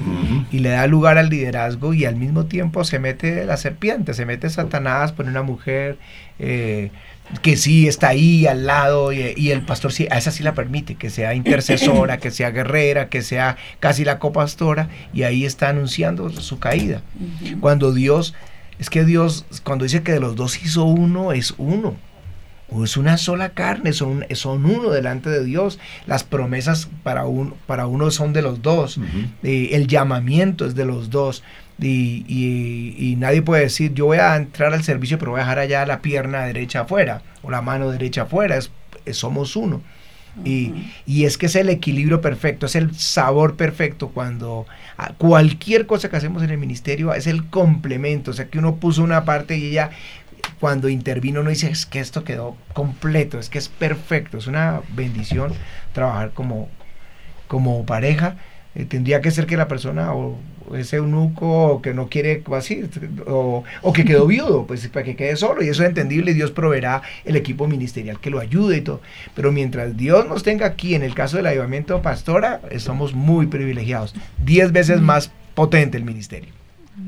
[0.50, 4.24] y le da lugar al liderazgo y al mismo tiempo se mete la serpiente, se
[4.24, 5.98] mete Satanás, pone una mujer
[6.38, 6.90] eh,
[7.40, 10.54] que sí está ahí al lado y, y el pastor sí, a esa sí la
[10.54, 15.70] permite, que sea intercesora, que sea guerrera, que sea casi la copastora y ahí está
[15.70, 17.02] anunciando su caída.
[17.60, 18.34] Cuando Dios,
[18.78, 21.96] es que Dios, cuando dice que de los dos hizo uno, es uno.
[22.74, 25.78] O Es una sola carne, son, son uno delante de Dios.
[26.06, 28.98] Las promesas para, un, para uno son de los dos.
[29.42, 31.42] Eh, el llamamiento es de los dos.
[31.80, 35.44] Y, y- y nadie puede decir, yo voy a entrar al servicio, pero voy a
[35.44, 38.56] dejar allá la pierna derecha afuera o la mano derecha afuera.
[38.56, 38.70] Es,
[39.04, 39.82] es- somos uno.
[40.46, 40.72] Y,
[41.04, 44.64] y es que es el equilibrio perfecto, es el sabor perfecto cuando
[44.96, 48.76] a cualquier cosa que hacemos en el ministerio es el complemento, o sea que uno
[48.76, 49.90] puso una parte y ella
[50.58, 54.80] cuando intervino uno dice es que esto quedó completo, es que es perfecto, es una
[54.96, 55.52] bendición
[55.92, 56.70] trabajar como,
[57.48, 58.36] como pareja.
[58.74, 60.38] Eh, tendría que ser que la persona o
[60.76, 62.84] ese eunuco que no quiere así
[63.26, 66.34] o, o que quedó viudo, pues para que quede solo y eso es entendible y
[66.34, 69.00] Dios proveerá el equipo ministerial que lo ayude y todo.
[69.34, 74.14] Pero mientras Dios nos tenga aquí en el caso del avivamiento pastora, somos muy privilegiados.
[74.44, 76.52] Diez veces más potente el ministerio.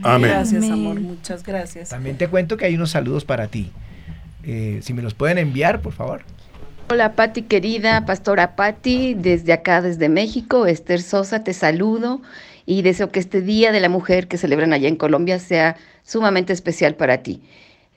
[0.02, 0.30] Amén.
[0.30, 1.90] Gracias, amor, muchas gracias.
[1.90, 3.70] También te cuento que hay unos saludos para ti.
[4.42, 6.22] Eh, si me los pueden enviar, por favor.
[6.90, 12.20] Hola Pati querida, Pastora Pati, desde acá, desde México, Esther Sosa, te saludo
[12.66, 16.52] y deseo que este Día de la Mujer que celebran allá en Colombia sea sumamente
[16.52, 17.42] especial para ti.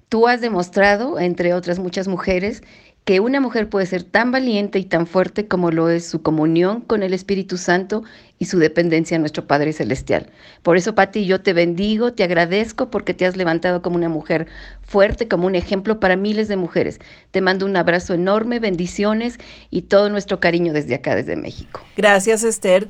[0.10, 2.64] Tú has demostrado, entre otras muchas mujeres,
[3.08, 6.82] que una mujer puede ser tan valiente y tan fuerte como lo es su comunión
[6.82, 8.04] con el Espíritu Santo
[8.38, 10.30] y su dependencia a nuestro Padre Celestial.
[10.62, 14.48] Por eso, Pati, yo te bendigo, te agradezco porque te has levantado como una mujer
[14.82, 17.00] fuerte, como un ejemplo para miles de mujeres.
[17.32, 19.38] Te mando un abrazo enorme, bendiciones
[19.70, 21.80] y todo nuestro cariño desde acá, desde México.
[21.96, 22.90] Gracias, Esther.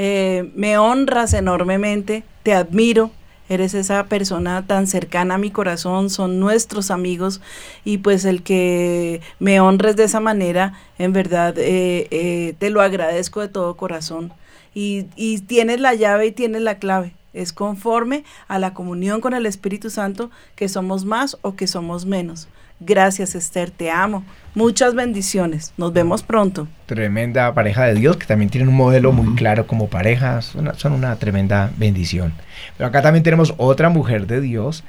[0.00, 3.10] Eh, me honras enormemente, te admiro.
[3.48, 7.40] Eres esa persona tan cercana a mi corazón, son nuestros amigos
[7.84, 12.80] y pues el que me honres de esa manera, en verdad, eh, eh, te lo
[12.80, 14.32] agradezco de todo corazón.
[14.72, 17.14] y, y tienes la llave y tienes la clave.
[17.32, 22.06] Es conforme a la comunión con el Espíritu Santo que somos más o que somos
[22.06, 22.48] menos.
[22.80, 24.24] Gracias Esther, te amo.
[24.54, 25.72] Muchas bendiciones.
[25.76, 26.68] Nos vemos pronto.
[26.86, 30.40] Tremenda pareja de Dios que también tienen un modelo muy claro como pareja.
[30.42, 32.32] Son una, son una tremenda bendición.
[32.76, 34.84] Pero acá también tenemos otra mujer de Dios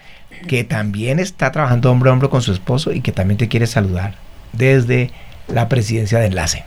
[0.47, 3.67] que también está trabajando hombro a hombro con su esposo y que también te quiere
[3.67, 4.15] saludar
[4.53, 5.11] desde
[5.47, 6.63] la presidencia de Enlace.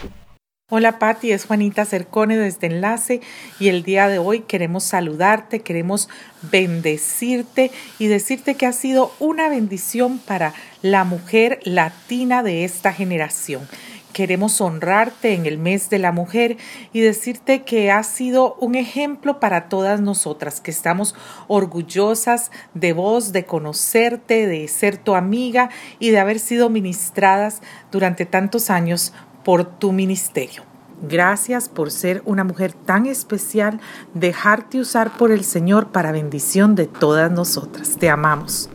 [0.75, 3.21] Hola Patti, es Juanita Cercone desde Enlace
[3.61, 6.09] y el día de hoy queremos saludarte, queremos
[6.51, 13.69] bendecirte y decirte que ha sido una bendición para la mujer latina de esta generación.
[14.15, 16.57] Queremos honrarte en el mes de la mujer
[16.95, 21.15] y decirte que has sido un ejemplo para todas nosotras, que estamos
[21.49, 25.69] orgullosas de vos, de conocerte, de ser tu amiga
[25.99, 27.61] y de haber sido ministradas
[27.91, 29.13] durante tantos años
[29.45, 30.63] por tu ministerio.
[31.03, 33.81] Gracias por ser una mujer tan especial,
[34.15, 37.97] dejarte usar por el Señor para bendición de todas nosotras.
[37.99, 38.71] Te amamos.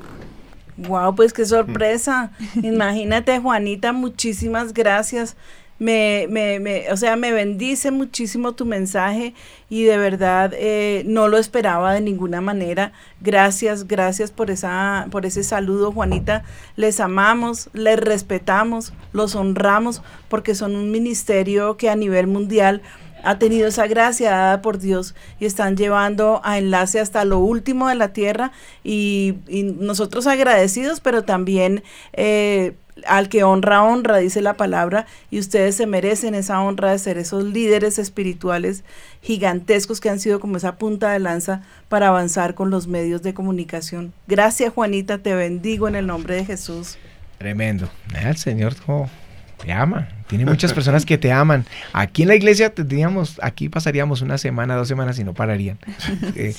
[0.78, 2.32] Wow, pues qué sorpresa.
[2.62, 5.38] Imagínate, Juanita, muchísimas gracias.
[5.80, 9.34] Me, me, me, o sea, me bendice muchísimo tu mensaje
[9.70, 12.94] y de verdad eh, no lo esperaba de ninguna manera.
[13.22, 16.44] Gracias, gracias por esa, por ese saludo, Juanita.
[16.76, 22.82] Les amamos, les respetamos, los honramos porque son un ministerio que a nivel mundial
[23.28, 27.90] ha tenido esa gracia dada por Dios y están llevando a enlace hasta lo último
[27.90, 28.54] de la tierra
[28.86, 29.36] y,
[29.80, 32.76] nosotros agradecidos, pero también eh,
[33.06, 37.18] al que honra, honra, dice la palabra, y ustedes se merecen esa honra de ser
[37.18, 38.86] esos líderes espirituales
[39.22, 43.34] gigantescos que han sido como esa punta de lanza para avanzar con los medios de
[43.34, 44.14] comunicación.
[44.28, 46.98] Gracias Juanita, te bendigo en el nombre de Jesús.
[47.40, 47.90] Tremendo.
[48.16, 49.10] El Señor como
[49.58, 50.08] te ama.
[50.28, 51.66] Tiene muchas personas que te aman.
[51.94, 55.80] Aquí en la iglesia tendríamos, aquí pasaríamos una semana, dos semanas y no pararían.
[56.36, 56.54] Eh,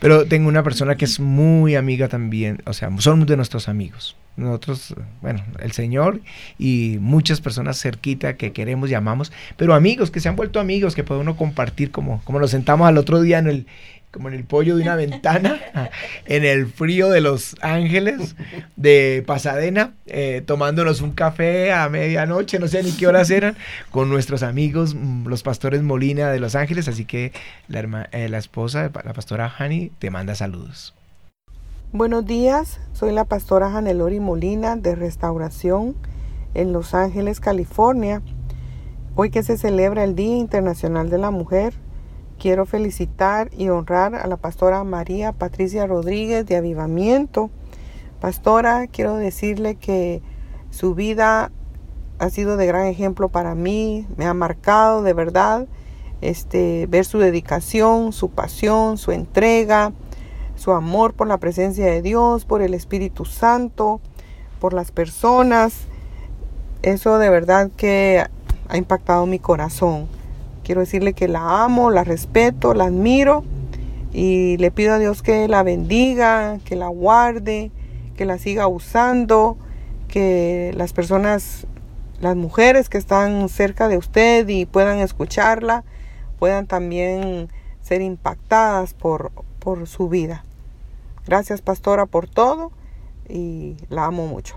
[0.00, 4.16] Pero tengo una persona que es muy amiga también, o sea, son de nuestros amigos.
[4.36, 6.20] Nosotros, bueno, el Señor
[6.58, 10.94] y muchas personas cerquita que queremos y amamos, pero amigos que se han vuelto amigos,
[10.94, 13.66] que puede uno compartir como, como nos sentamos al otro día en el,
[14.12, 15.58] como en el pollo de una ventana,
[16.26, 18.36] en el frío de Los Ángeles,
[18.76, 23.56] de Pasadena, eh, tomándonos un café a medianoche, no sé ni qué horas eran,
[23.90, 26.88] con nuestros amigos, mm, los pastores Molina de Los Ángeles.
[26.88, 27.32] Así que
[27.68, 30.94] la, herma- eh, la esposa, la pastora Hani, te manda saludos.
[31.92, 35.94] Buenos días, soy la pastora Janelori Molina de Restauración
[36.54, 38.22] en Los Ángeles, California.
[39.14, 41.74] Hoy que se celebra el Día Internacional de la Mujer,
[42.42, 47.50] quiero felicitar y honrar a la pastora María Patricia Rodríguez de Avivamiento.
[48.20, 50.22] Pastora, quiero decirle que
[50.70, 51.52] su vida
[52.18, 55.68] ha sido de gran ejemplo para mí, me ha marcado de verdad
[56.20, 59.92] este ver su dedicación, su pasión, su entrega,
[60.56, 64.00] su amor por la presencia de Dios, por el Espíritu Santo,
[64.58, 65.74] por las personas.
[66.82, 68.26] Eso de verdad que
[68.68, 70.08] ha impactado mi corazón.
[70.64, 73.44] Quiero decirle que la amo, la respeto, la admiro
[74.12, 77.70] y le pido a Dios que la bendiga, que la guarde,
[78.16, 79.56] que la siga usando,
[80.08, 81.66] que las personas,
[82.20, 85.84] las mujeres que están cerca de usted y puedan escucharla,
[86.38, 87.48] puedan también
[87.80, 90.44] ser impactadas por, por su vida.
[91.26, 92.72] Gracias, pastora, por todo
[93.28, 94.56] y la amo mucho.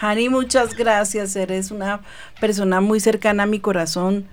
[0.00, 1.36] Hani, muchas gracias.
[1.36, 2.00] Eres una
[2.40, 4.26] persona muy cercana a mi corazón.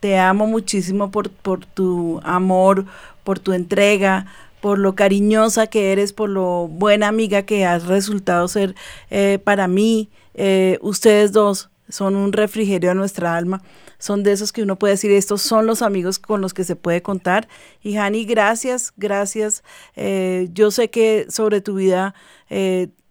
[0.00, 2.86] Te amo muchísimo por, por tu amor,
[3.24, 4.26] por tu entrega,
[4.60, 8.74] por lo cariñosa que eres, por lo buena amiga que has resultado ser
[9.10, 10.08] eh, para mí.
[10.34, 13.62] Eh, ustedes dos son un refrigerio a nuestra alma.
[13.98, 16.76] Son de esos que uno puede decir, estos son los amigos con los que se
[16.76, 17.48] puede contar.
[17.82, 19.62] Y Hani, gracias, gracias.
[19.94, 22.14] Eh, yo sé que sobre tu vida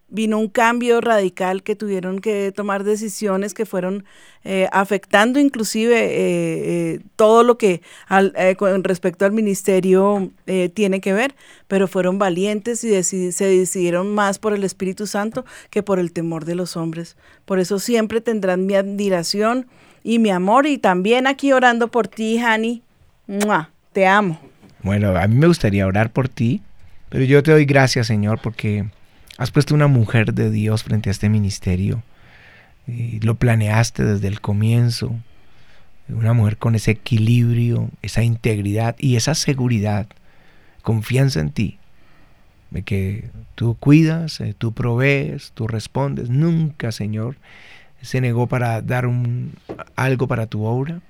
[0.07, 4.05] vino un cambio radical que tuvieron que tomar decisiones que fueron
[4.43, 6.13] eh, afectando inclusive eh,
[6.93, 10.31] eh, todo lo que al, con respecto al ministerio
[10.73, 11.33] tiene que ver,
[11.67, 16.11] pero fueron valientes y decidi- se decidieron más por el Espíritu Santo que por el
[16.11, 17.17] temor de los hombres.
[17.45, 19.65] Por eso siempre tendrán mi admiración
[20.03, 22.83] y mi amor y también aquí orando por ti, Hani.
[23.91, 24.39] Te amo.
[24.83, 26.61] Bueno, a mí me gustaría orar por ti,
[27.09, 28.85] pero yo te doy gracias, Señor, porque
[29.37, 32.03] has puesto una mujer de Dios frente a este ministerio.
[32.87, 35.15] Y lo planeaste desde el comienzo.
[36.07, 40.07] Una mujer con ese equilibrio, esa integridad y esa seguridad,
[40.83, 41.79] confianza en ti,
[42.69, 46.29] de que tú cuidas, eh, tú provees, tú respondes.
[46.29, 47.37] Nunca, Señor,
[48.01, 49.53] se negó para dar un,
[49.95, 51.01] algo para tu obra,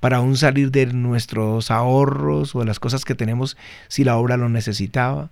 [0.00, 3.56] para aún salir de nuestros ahorros o de las cosas que tenemos
[3.88, 5.30] si la obra lo necesitaba.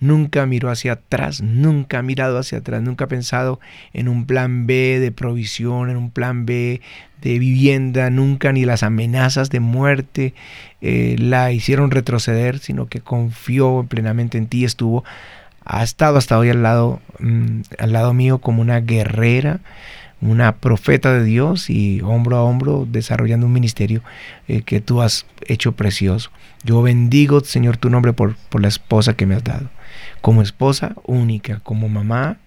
[0.00, 3.60] Nunca miró hacia atrás, nunca ha mirado hacia atrás, nunca ha pensado
[3.92, 6.80] en un plan B de provisión, en un plan B
[7.20, 10.34] de vivienda, nunca ni las amenazas de muerte
[10.80, 15.04] eh, la hicieron retroceder, sino que confió plenamente en ti, estuvo,
[15.64, 19.60] ha estado hasta hoy al lado, mm, al lado mío como una guerrera,
[20.20, 24.02] una profeta de Dios y hombro a hombro desarrollando un ministerio
[24.48, 26.30] eh, que tú has hecho precioso.
[26.64, 29.70] Yo bendigo, Señor, tu nombre por, por la esposa que me has dado.
[30.20, 32.38] Como esposa única, como mamá,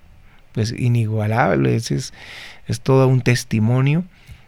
[0.52, 2.14] pues inigualable, es, es,
[2.68, 4.04] es todo un testimonio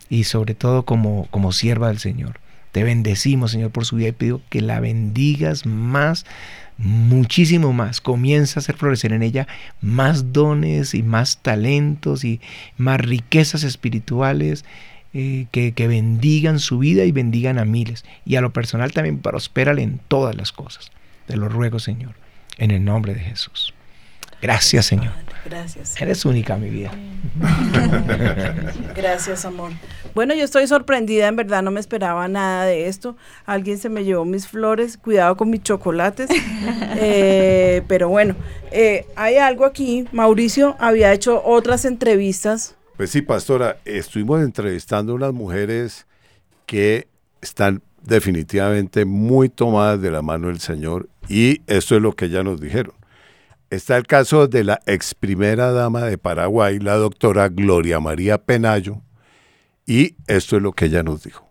[0.09, 2.39] y sobre todo como, como sierva del Señor.
[2.73, 6.25] Te bendecimos, Señor, por su vida y pido que la bendigas más,
[6.77, 8.01] muchísimo más.
[8.01, 9.47] Comienza a hacer florecer en ella
[9.81, 12.41] más dones y más talentos y
[12.77, 14.65] más riquezas espirituales
[15.13, 18.05] eh, que, que bendigan su vida y bendigan a miles.
[18.25, 20.91] Y a lo personal también prospérale en todas las cosas.
[21.27, 22.15] Te lo ruego, Señor,
[22.57, 23.73] en el nombre de Jesús.
[24.41, 25.13] Gracias, Señor.
[25.45, 25.99] Gracias.
[26.01, 26.91] Eres única, mi vida.
[28.95, 29.71] Gracias, amor.
[30.13, 33.15] Bueno, yo estoy sorprendida, en verdad no me esperaba nada de esto.
[33.45, 36.29] Alguien se me llevó mis flores, cuidado con mis chocolates.
[36.95, 38.35] Eh, pero bueno,
[38.71, 40.05] eh, hay algo aquí.
[40.11, 42.75] Mauricio había hecho otras entrevistas.
[42.95, 46.05] Pues sí, pastora, estuvimos entrevistando a unas mujeres
[46.65, 47.07] que
[47.41, 52.43] están definitivamente muy tomadas de la mano del Señor y esto es lo que ellas
[52.43, 52.93] nos dijeron.
[53.73, 59.01] Está el caso de la ex primera dama de Paraguay, la doctora Gloria María Penayo,
[59.87, 61.43] y esto es lo que ella nos dijo.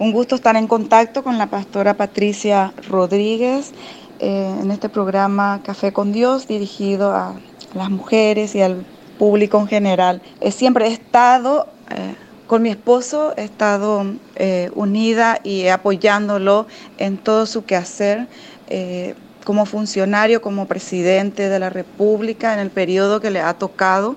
[0.00, 3.70] Un gusto estar en contacto con la pastora Patricia Rodríguez
[4.18, 7.36] eh, en este programa Café con Dios dirigido a
[7.74, 8.84] las mujeres y al
[9.16, 10.20] público en general.
[10.40, 12.16] Eh, siempre he estado eh,
[12.48, 14.04] con mi esposo, he estado
[14.34, 16.66] eh, unida y apoyándolo
[16.98, 18.26] en todo su quehacer.
[19.48, 24.16] Como funcionario, como presidente de la República en el periodo que le ha tocado.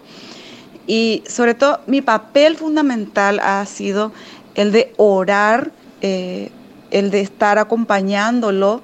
[0.88, 4.12] Y sobre todo mi papel fundamental ha sido
[4.56, 5.72] el de orar,
[6.02, 6.50] eh,
[6.90, 8.82] el de estar acompañándolo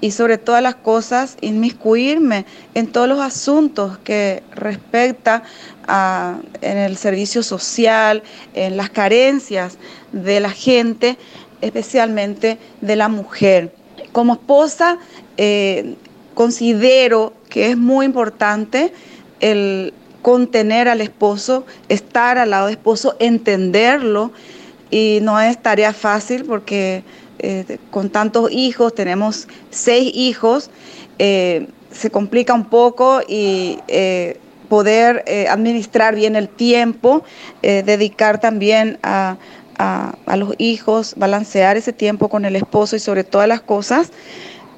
[0.00, 5.44] y sobre todas las cosas inmiscuirme en todos los asuntos que respecta
[5.86, 8.24] a, en el servicio social,
[8.54, 9.78] en las carencias
[10.10, 11.16] de la gente,
[11.60, 13.72] especialmente de la mujer.
[14.10, 14.98] Como esposa,
[15.36, 15.94] eh,
[16.34, 18.92] considero que es muy importante
[19.40, 24.32] el contener al esposo, estar al lado del esposo, entenderlo
[24.90, 27.04] y no es tarea fácil porque
[27.40, 30.70] eh, con tantos hijos, tenemos seis hijos,
[31.18, 33.78] eh, se complica un poco y
[34.68, 37.22] poder administrar bien el tiempo,
[37.62, 39.36] dedicar también a,
[39.78, 44.10] a- a los hijos, balancear ese tiempo con el esposo y sobre todas las cosas,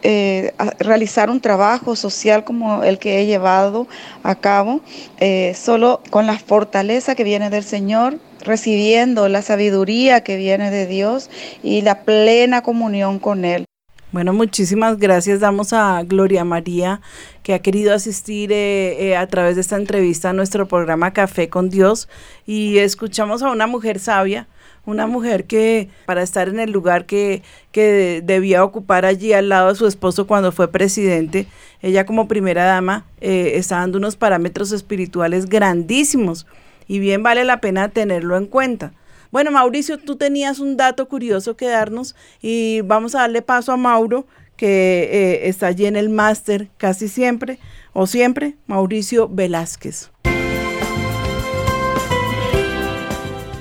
[0.03, 3.87] eh, realizar un trabajo social como el que he llevado
[4.23, 4.81] a cabo,
[5.19, 10.87] eh, solo con la fortaleza que viene del Señor, recibiendo la sabiduría que viene de
[10.87, 11.31] Dios
[11.63, 13.67] y la plena comunión con Él.
[14.13, 15.41] Bueno, muchísimas gracias.
[15.41, 17.01] Damos a Gloria María,
[17.43, 21.69] que ha querido asistir eh, a través de esta entrevista a nuestro programa Café con
[21.69, 22.09] Dios.
[22.47, 24.47] Y escuchamos a una mujer sabia,
[24.87, 29.69] una mujer que para estar en el lugar que, que debía ocupar allí al lado
[29.69, 31.47] de su esposo cuando fue presidente,
[31.83, 36.47] ella como primera dama eh, está dando unos parámetros espirituales grandísimos.
[36.89, 38.93] Y bien vale la pena tenerlo en cuenta.
[39.33, 43.77] Bueno, Mauricio, tú tenías un dato curioso que darnos y vamos a darle paso a
[43.77, 44.27] Mauro,
[44.57, 47.59] que eh, está allí en el máster casi siempre,
[47.93, 50.11] o siempre, Mauricio Velázquez.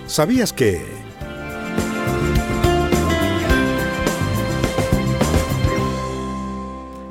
[0.05, 0.94] ¿Sabías que...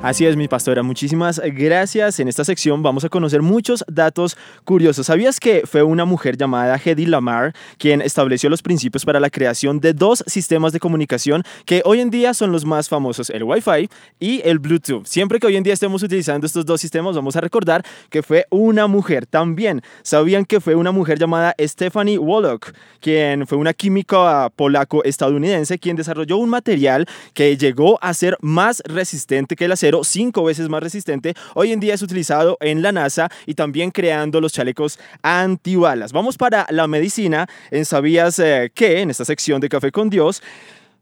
[0.05, 0.83] Así es, mi pastora.
[0.83, 2.19] Muchísimas gracias.
[2.19, 5.07] En esta sección vamos a conocer muchos datos curiosos.
[5.07, 9.79] ¿Sabías que fue una mujer llamada Hedy Lamar quien estableció los principios para la creación
[9.79, 13.89] de dos sistemas de comunicación que hoy en día son los más famosos, el Wi-Fi
[14.19, 15.07] y el Bluetooth?
[15.07, 18.45] Siempre que hoy en día estemos utilizando estos dos sistemas, vamos a recordar que fue
[18.51, 19.25] una mujer.
[19.25, 25.95] También sabían que fue una mujer llamada Stephanie Woloch, quien fue una química polaco-estadounidense quien
[25.95, 30.83] desarrolló un material que llegó a ser más resistente que el acero, cinco veces más
[30.83, 31.33] resistente.
[31.53, 36.11] Hoy en día es utilizado en la NASA y también creando los chalecos antibalas.
[36.11, 37.47] Vamos para la medicina.
[37.71, 39.01] En ¿Sabías eh, que?
[39.01, 40.41] En esta sección de Café con Dios.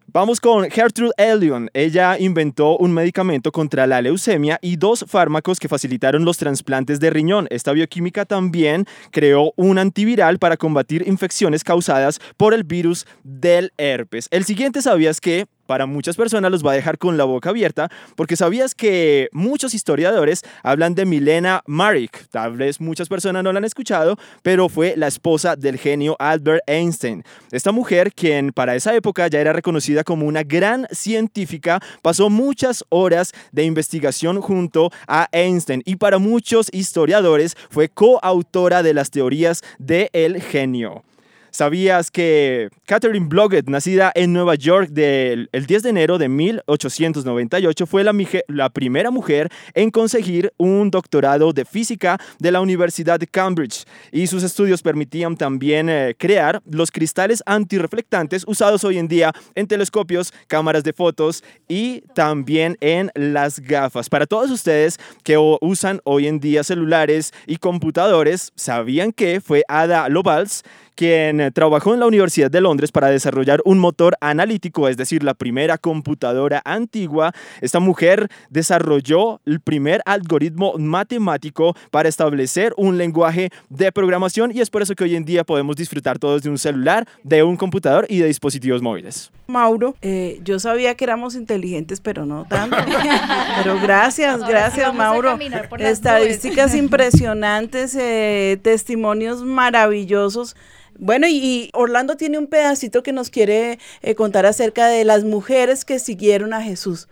[0.08, 1.70] Vamos con Gertrude Elion.
[1.74, 7.10] Ella inventó un medicamento contra la leucemia y dos fármacos que facilitaron los trasplantes de
[7.10, 7.48] riñón.
[7.50, 14.28] Esta bioquímica también creó un antiviral para combatir infecciones causadas por el virus del herpes.
[14.30, 17.90] El siguiente sabías que para muchas personas los va a dejar con la boca abierta
[18.16, 22.28] porque sabías que muchos historiadores hablan de Milena Maric.
[22.30, 26.64] Tal vez muchas personas no la han escuchado, pero fue la esposa del genio Albert
[26.68, 27.24] Einstein.
[27.52, 32.84] Esta mujer, quien para esa época ya era reconocida como una gran científica, pasó muchas
[32.90, 39.62] horas de investigación junto a Einstein y para muchos historiadores fue coautora de las teorías
[39.80, 41.04] del genio.
[41.52, 47.86] ¿Sabías que Catherine Blodgett, nacida en Nueva York del, el 10 de enero de 1898,
[47.86, 53.86] fue la, primera mujer en conseguir un doctorado de física de la Universidad de Cambridge?
[54.12, 59.66] Y sus estudios permitían también eh, crear los cristales antirreflectantes usados hoy en día en
[59.66, 64.10] telescopios, cámaras de fotos y también en las gafas.
[64.10, 70.10] Para todos ustedes que usan hoy en día celulares y computadores, ¿sabían que fue Ada
[70.10, 70.64] Lovelace
[70.96, 75.34] quien trabajó en la Universidad de Londres para desarrollar un motor analítico, es decir, la
[75.34, 77.34] primera computadora antigua.
[77.62, 84.70] Esta mujer desarrolló el primer algoritmo matemático para establecer un lenguaje de programación y es
[84.70, 88.06] por eso que hoy en día podemos disfrutar todos de un celular, de un computador
[88.10, 89.32] y de dispositivos móviles.
[89.48, 92.78] Mauro, eh, yo sabía que éramos inteligentes, pero no tanto.
[93.64, 95.38] pero gracias, Ahora sí gracias, a Mauro.
[95.80, 100.56] Estadísticas impresionantes, eh, testimonios maravillosos.
[101.00, 105.86] Bueno, y, Orlando tiene un pedacito que nos quiere eh, contar acerca de las mujeres
[105.86, 107.08] que siguieron a Jesús.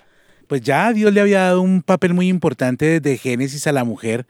[0.52, 4.26] Pues ya Dios le había dado un papel muy importante desde Génesis a la mujer,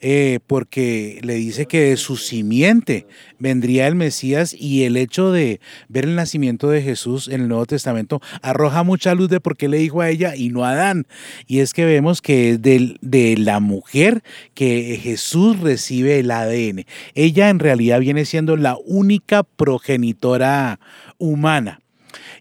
[0.00, 3.06] eh, porque le dice que de su simiente
[3.38, 7.66] vendría el Mesías y el hecho de ver el nacimiento de Jesús en el Nuevo
[7.66, 11.06] Testamento arroja mucha luz de por qué le dijo a ella y no a Adán.
[11.46, 14.22] Y es que vemos que es de la mujer
[14.54, 16.86] que Jesús recibe el ADN.
[17.14, 20.80] Ella en realidad viene siendo la única progenitora
[21.18, 21.82] humana.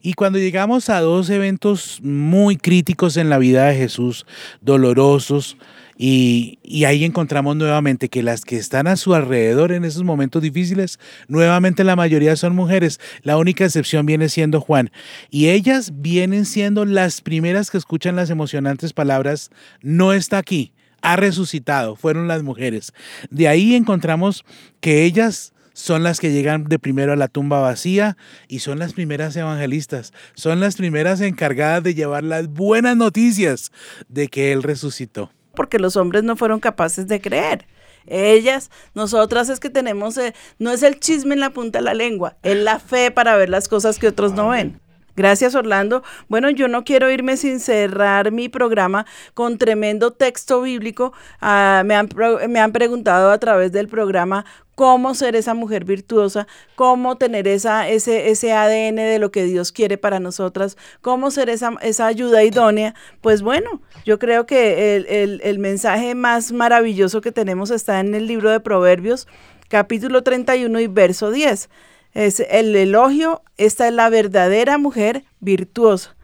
[0.06, 4.28] Y cuando llegamos a dos eventos muy críticos en la vida de Jesús,
[4.62, 5.58] dolorosos,
[5.98, 10.44] y, y ahí encontramos nuevamente que las que están a su alrededor en esos momentos
[10.44, 13.00] difíciles, nuevamente la mayoría son mujeres.
[13.24, 14.92] La única excepción viene siendo Juan.
[15.32, 19.50] Y ellas vienen siendo las primeras que escuchan las emocionantes palabras,
[19.82, 22.94] no está aquí, ha resucitado, fueron las mujeres.
[23.32, 24.46] De ahí encontramos
[24.82, 28.16] que ellas son las que llegan de primero a la tumba vacía
[28.48, 33.72] y son las primeras evangelistas, son las primeras encargadas de llevar las buenas noticias
[34.08, 35.32] de que Él resucitó.
[35.54, 37.66] porque los hombres no fueron capaces de creer.
[38.08, 41.94] Ellas, nosotras es que tenemos, eh, no es el chisme en la punta de la
[41.94, 44.80] lengua, es la fe para ver las cosas que otros no ven.
[45.18, 46.04] Gracias, Orlando.
[46.28, 51.14] Bueno, yo no quiero irme sin cerrar mi programa con tremendo texto bíblico.
[51.40, 54.46] Ah, me, han, pro- me han preguntado a través del programa
[54.76, 59.72] cómo ser esa mujer virtuosa, cómo tener esa, ese, ese ADN de lo que Dios
[59.72, 62.94] quiere para nosotras, cómo ser esa, esa ayuda idónea.
[63.22, 68.14] Pues bueno, yo creo que el, el- el mensaje más maravilloso que tenemos está en
[68.16, 69.28] el libro de Proverbios,
[69.70, 71.70] capítulo 31 y verso 10.
[72.14, 76.16] Es el elogio, esta es la verdadera mujer virtuosa.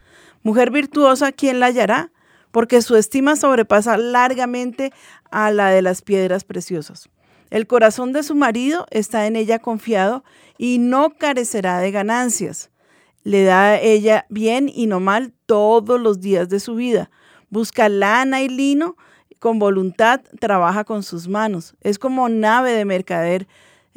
[0.42, 2.10] Mujer virtuosa, ¿quién la hallará?
[2.50, 4.92] Porque su estima sobrepasa largamente
[5.30, 7.08] a la de las piedras preciosas.
[7.52, 10.24] El corazón de su marido está en ella confiado
[10.56, 12.70] y no carecerá de ganancias.
[13.24, 17.10] Le da a ella bien y no mal todos los días de su vida.
[17.50, 18.96] Busca lana y lino,
[19.38, 21.74] con voluntad trabaja con sus manos.
[21.82, 23.46] Es como nave de mercader,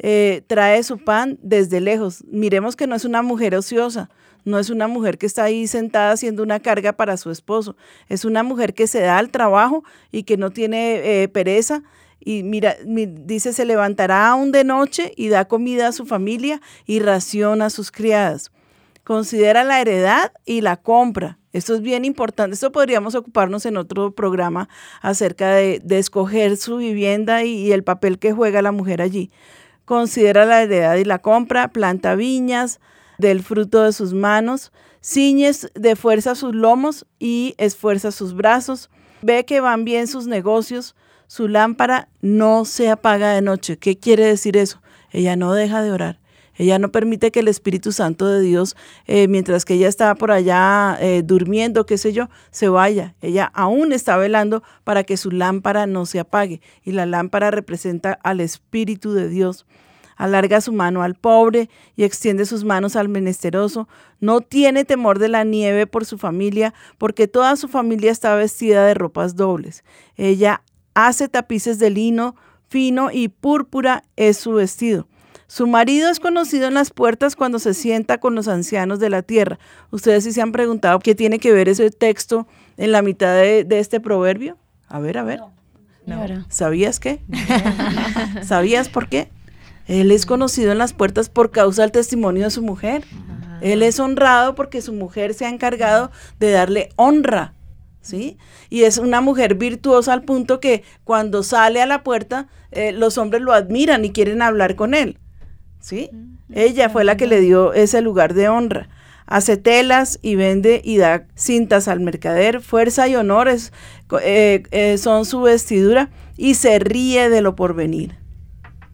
[0.00, 2.24] eh, trae su pan desde lejos.
[2.26, 4.10] Miremos que no es una mujer ociosa,
[4.44, 7.74] no es una mujer que está ahí sentada haciendo una carga para su esposo.
[8.10, 9.82] Es una mujer que se da al trabajo
[10.12, 11.82] y que no tiene eh, pereza.
[12.28, 16.60] Y mira, mi- dice, se levantará aún de noche y da comida a su familia
[16.84, 18.50] y ración a sus criadas.
[19.04, 21.38] Considera la heredad y la compra.
[21.52, 22.54] Esto es bien importante.
[22.54, 24.68] Esto podríamos ocuparnos en otro programa
[25.02, 29.30] acerca de, de escoger su vivienda y, y el papel que juega la mujer allí.
[29.84, 32.80] Considera la heredad y la compra, planta viñas
[33.18, 38.90] del fruto de sus manos, ciñes de fuerza sus lomos y esfuerza sus brazos.
[39.22, 40.96] Ve que van bien sus negocios,
[41.26, 43.78] su lámpara no se apaga de noche.
[43.78, 44.80] ¿Qué quiere decir eso?
[45.10, 46.18] Ella no deja de orar.
[46.58, 50.30] Ella no permite que el Espíritu Santo de Dios, eh, mientras que ella está por
[50.30, 53.14] allá eh, durmiendo, qué sé yo, se vaya.
[53.20, 56.60] Ella aún está velando para que su lámpara no se apague.
[56.82, 59.66] Y la lámpara representa al Espíritu de Dios.
[60.16, 63.86] alarga su mano al pobre y extiende sus manos al menesteroso.
[64.18, 68.86] No tiene temor de la nieve por su familia, porque toda su familia está vestida
[68.86, 69.84] de ropas dobles.
[70.16, 70.62] Ella
[70.96, 72.34] hace tapices de lino
[72.68, 75.06] fino y púrpura es su vestido.
[75.46, 79.22] Su marido es conocido en las puertas cuando se sienta con los ancianos de la
[79.22, 79.60] tierra.
[79.92, 83.62] Ustedes sí se han preguntado qué tiene que ver ese texto en la mitad de,
[83.62, 84.56] de este proverbio.
[84.88, 85.40] A ver, a ver.
[86.48, 87.20] ¿Sabías qué?
[88.42, 89.30] ¿Sabías por qué?
[89.86, 93.04] Él es conocido en las puertas por causa del testimonio de su mujer.
[93.60, 97.54] Él es honrado porque su mujer se ha encargado de darle honra,
[98.06, 98.38] ¿sí?
[98.70, 103.18] Y es una mujer virtuosa al punto que cuando sale a la puerta, eh, los
[103.18, 105.18] hombres lo admiran y quieren hablar con él,
[105.80, 106.10] ¿sí?
[106.52, 108.88] Ella fue la que le dio ese lugar de honra.
[109.26, 112.60] Hace telas y vende y da cintas al mercader.
[112.60, 113.72] Fuerza y honores
[114.22, 118.14] eh, eh, son su vestidura y se ríe de lo porvenir.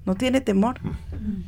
[0.07, 0.81] No tiene temor.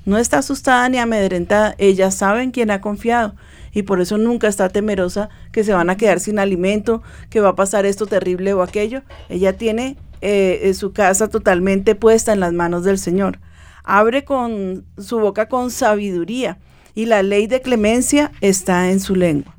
[0.04, 1.74] No está asustada ni amedrentada.
[1.78, 3.34] Ella sabe en quién ha confiado
[3.74, 7.50] y por eso nunca está temerosa que se van a quedar sin alimento, que va
[7.50, 9.02] a pasar esto terrible o aquello.
[9.28, 13.40] Ella tiene eh, su casa totalmente puesta en las manos del Señor.
[13.82, 16.58] Abre con su boca con sabiduría
[16.94, 19.56] y la ley de clemencia está en su lengua.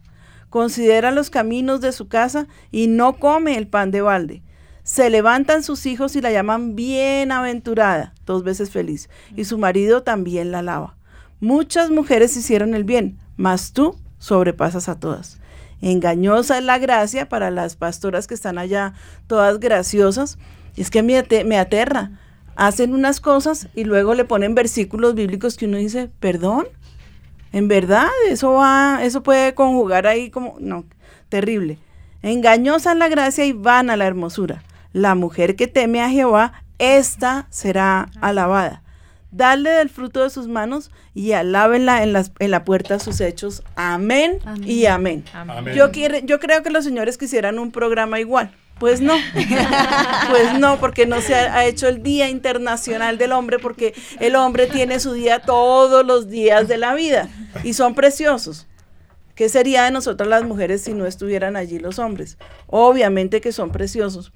[0.49, 4.41] Considera los caminos de su casa y no come el pan de balde.
[4.83, 10.51] Se levantan sus hijos y la llaman bienaventurada, dos veces feliz, y su marido también
[10.51, 10.95] la alaba.
[11.39, 15.37] Muchas mujeres hicieron el bien, mas tú sobrepasas a todas.
[15.81, 18.93] Engañosa es la gracia para las pastoras que están allá,
[19.27, 20.39] todas graciosas,
[20.75, 22.11] es que me, me aterra.
[22.55, 26.67] Hacen unas cosas y luego le ponen versículos bíblicos que uno dice, perdón,
[27.51, 30.85] en verdad, eso va, eso puede conjugar ahí como, no,
[31.29, 31.77] terrible.
[32.23, 34.63] Engañosa es la gracia y vana la hermosura.
[34.91, 38.81] La mujer que teme a Jehová, ésta será alabada.
[39.35, 43.63] Dale del fruto de sus manos y alábenla en, las, en la puerta sus hechos.
[43.75, 45.25] Amén, y amén.
[45.75, 48.51] Yo, quiere, yo creo que los señores quisieran un programa igual.
[48.79, 49.13] Pues no,
[50.29, 54.37] pues no, porque no se ha, ha, hecho el Día Internacional del Hombre, porque el
[54.37, 57.27] hombre tiene su día todos los días de la vida
[57.61, 58.67] y son preciosos.
[59.35, 62.37] ¿Qué sería de nosotras las mujeres si no estuvieran allí los hombres?
[62.67, 64.31] Obviamente que son preciosos,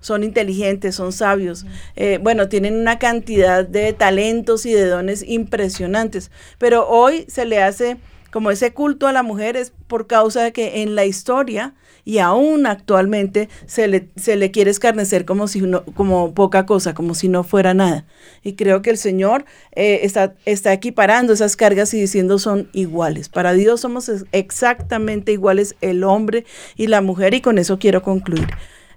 [0.00, 6.30] son inteligentes, son sabios, eh, bueno, tienen una cantidad de talentos y de dones impresionantes,
[6.58, 7.96] pero hoy se le hace
[8.30, 11.74] como ese culto a la mujer es por causa de que en la historia
[12.04, 16.94] y aún actualmente se le, se le quiere escarnecer como si no, como poca cosa,
[16.94, 18.06] como si no fuera nada.
[18.42, 23.28] Y creo que el Señor eh, está, está equiparando esas cargas y diciendo son iguales.
[23.28, 26.44] Para Dios somos exactamente iguales el hombre
[26.76, 28.48] y la mujer y con eso quiero concluir.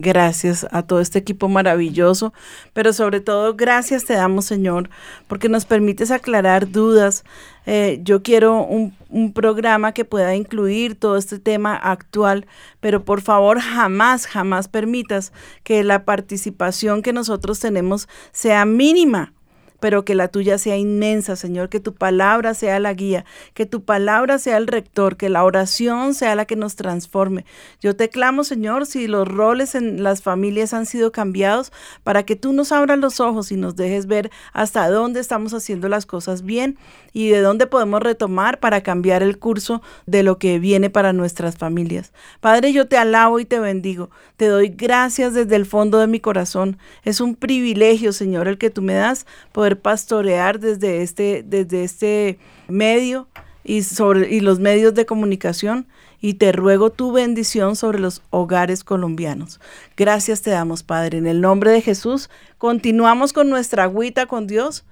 [0.02, 2.34] Gracias a todo este equipo maravilloso,
[2.74, 4.90] pero sobre todo gracias te damos, Señor,
[5.28, 7.24] porque nos permites aclarar dudas.
[7.68, 12.48] Eh, yo quiero un, un programa que pueda incluir todo este tema actual,
[12.80, 15.34] pero por favor jamás, jamás permitas
[15.64, 19.34] que la participación que nosotros tenemos sea mínima
[19.82, 23.84] pero que la tuya sea inmensa, Señor, que tu palabra sea la guía, que tu
[23.84, 27.46] palabra sea el rector, que la oración sea la que nos transforme.
[27.82, 31.74] Yo te clamo, Señor, si los roles en las familias han sido cambiados,
[32.04, 35.90] para que tú nos abras los ojos y nos dejes ver hasta dónde estamos haciendo
[35.90, 36.78] las cosas bien
[37.12, 41.58] y de dónde podemos retomar para cambiar el curso de lo que viene para nuestras
[41.58, 42.14] familias.
[42.40, 44.12] Padre, yo te alabo y te bendigo.
[44.38, 46.78] Te doy gracias desde el fondo de mi corazón.
[47.04, 52.40] Es un privilegio, Señor, el que tú me das poder pastorear desde este, desde este
[52.68, 53.28] medio
[53.64, 55.88] y, sobre, y los medios de comunicación
[56.22, 59.60] y te ruego tu bendición sobre los hogares colombianos.
[59.98, 61.18] Gracias te damos, Padre.
[61.18, 64.86] En el nombre de Jesús, continuamos con nuestra agüita con Dios.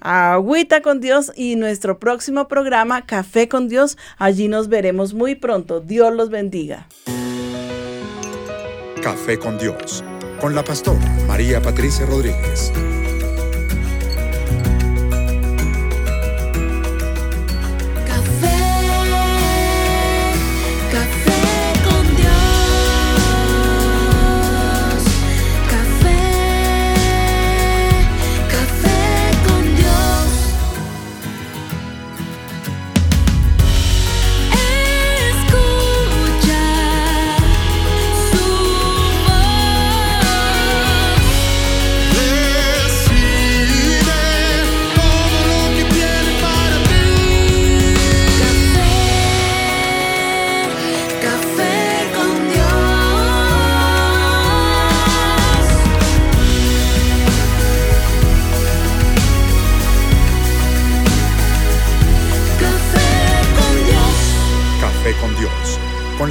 [0.00, 3.96] Agüita con Dios y nuestro próximo programa, Café con Dios.
[4.18, 5.80] Allí nos veremos muy pronto.
[5.80, 6.86] Dios los bendiga.
[9.02, 10.04] Café con Dios,
[10.40, 12.72] con la pastora María Patricia Rodríguez.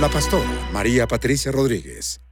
[0.04, 2.23] La pastora María Patricia Rodríguez.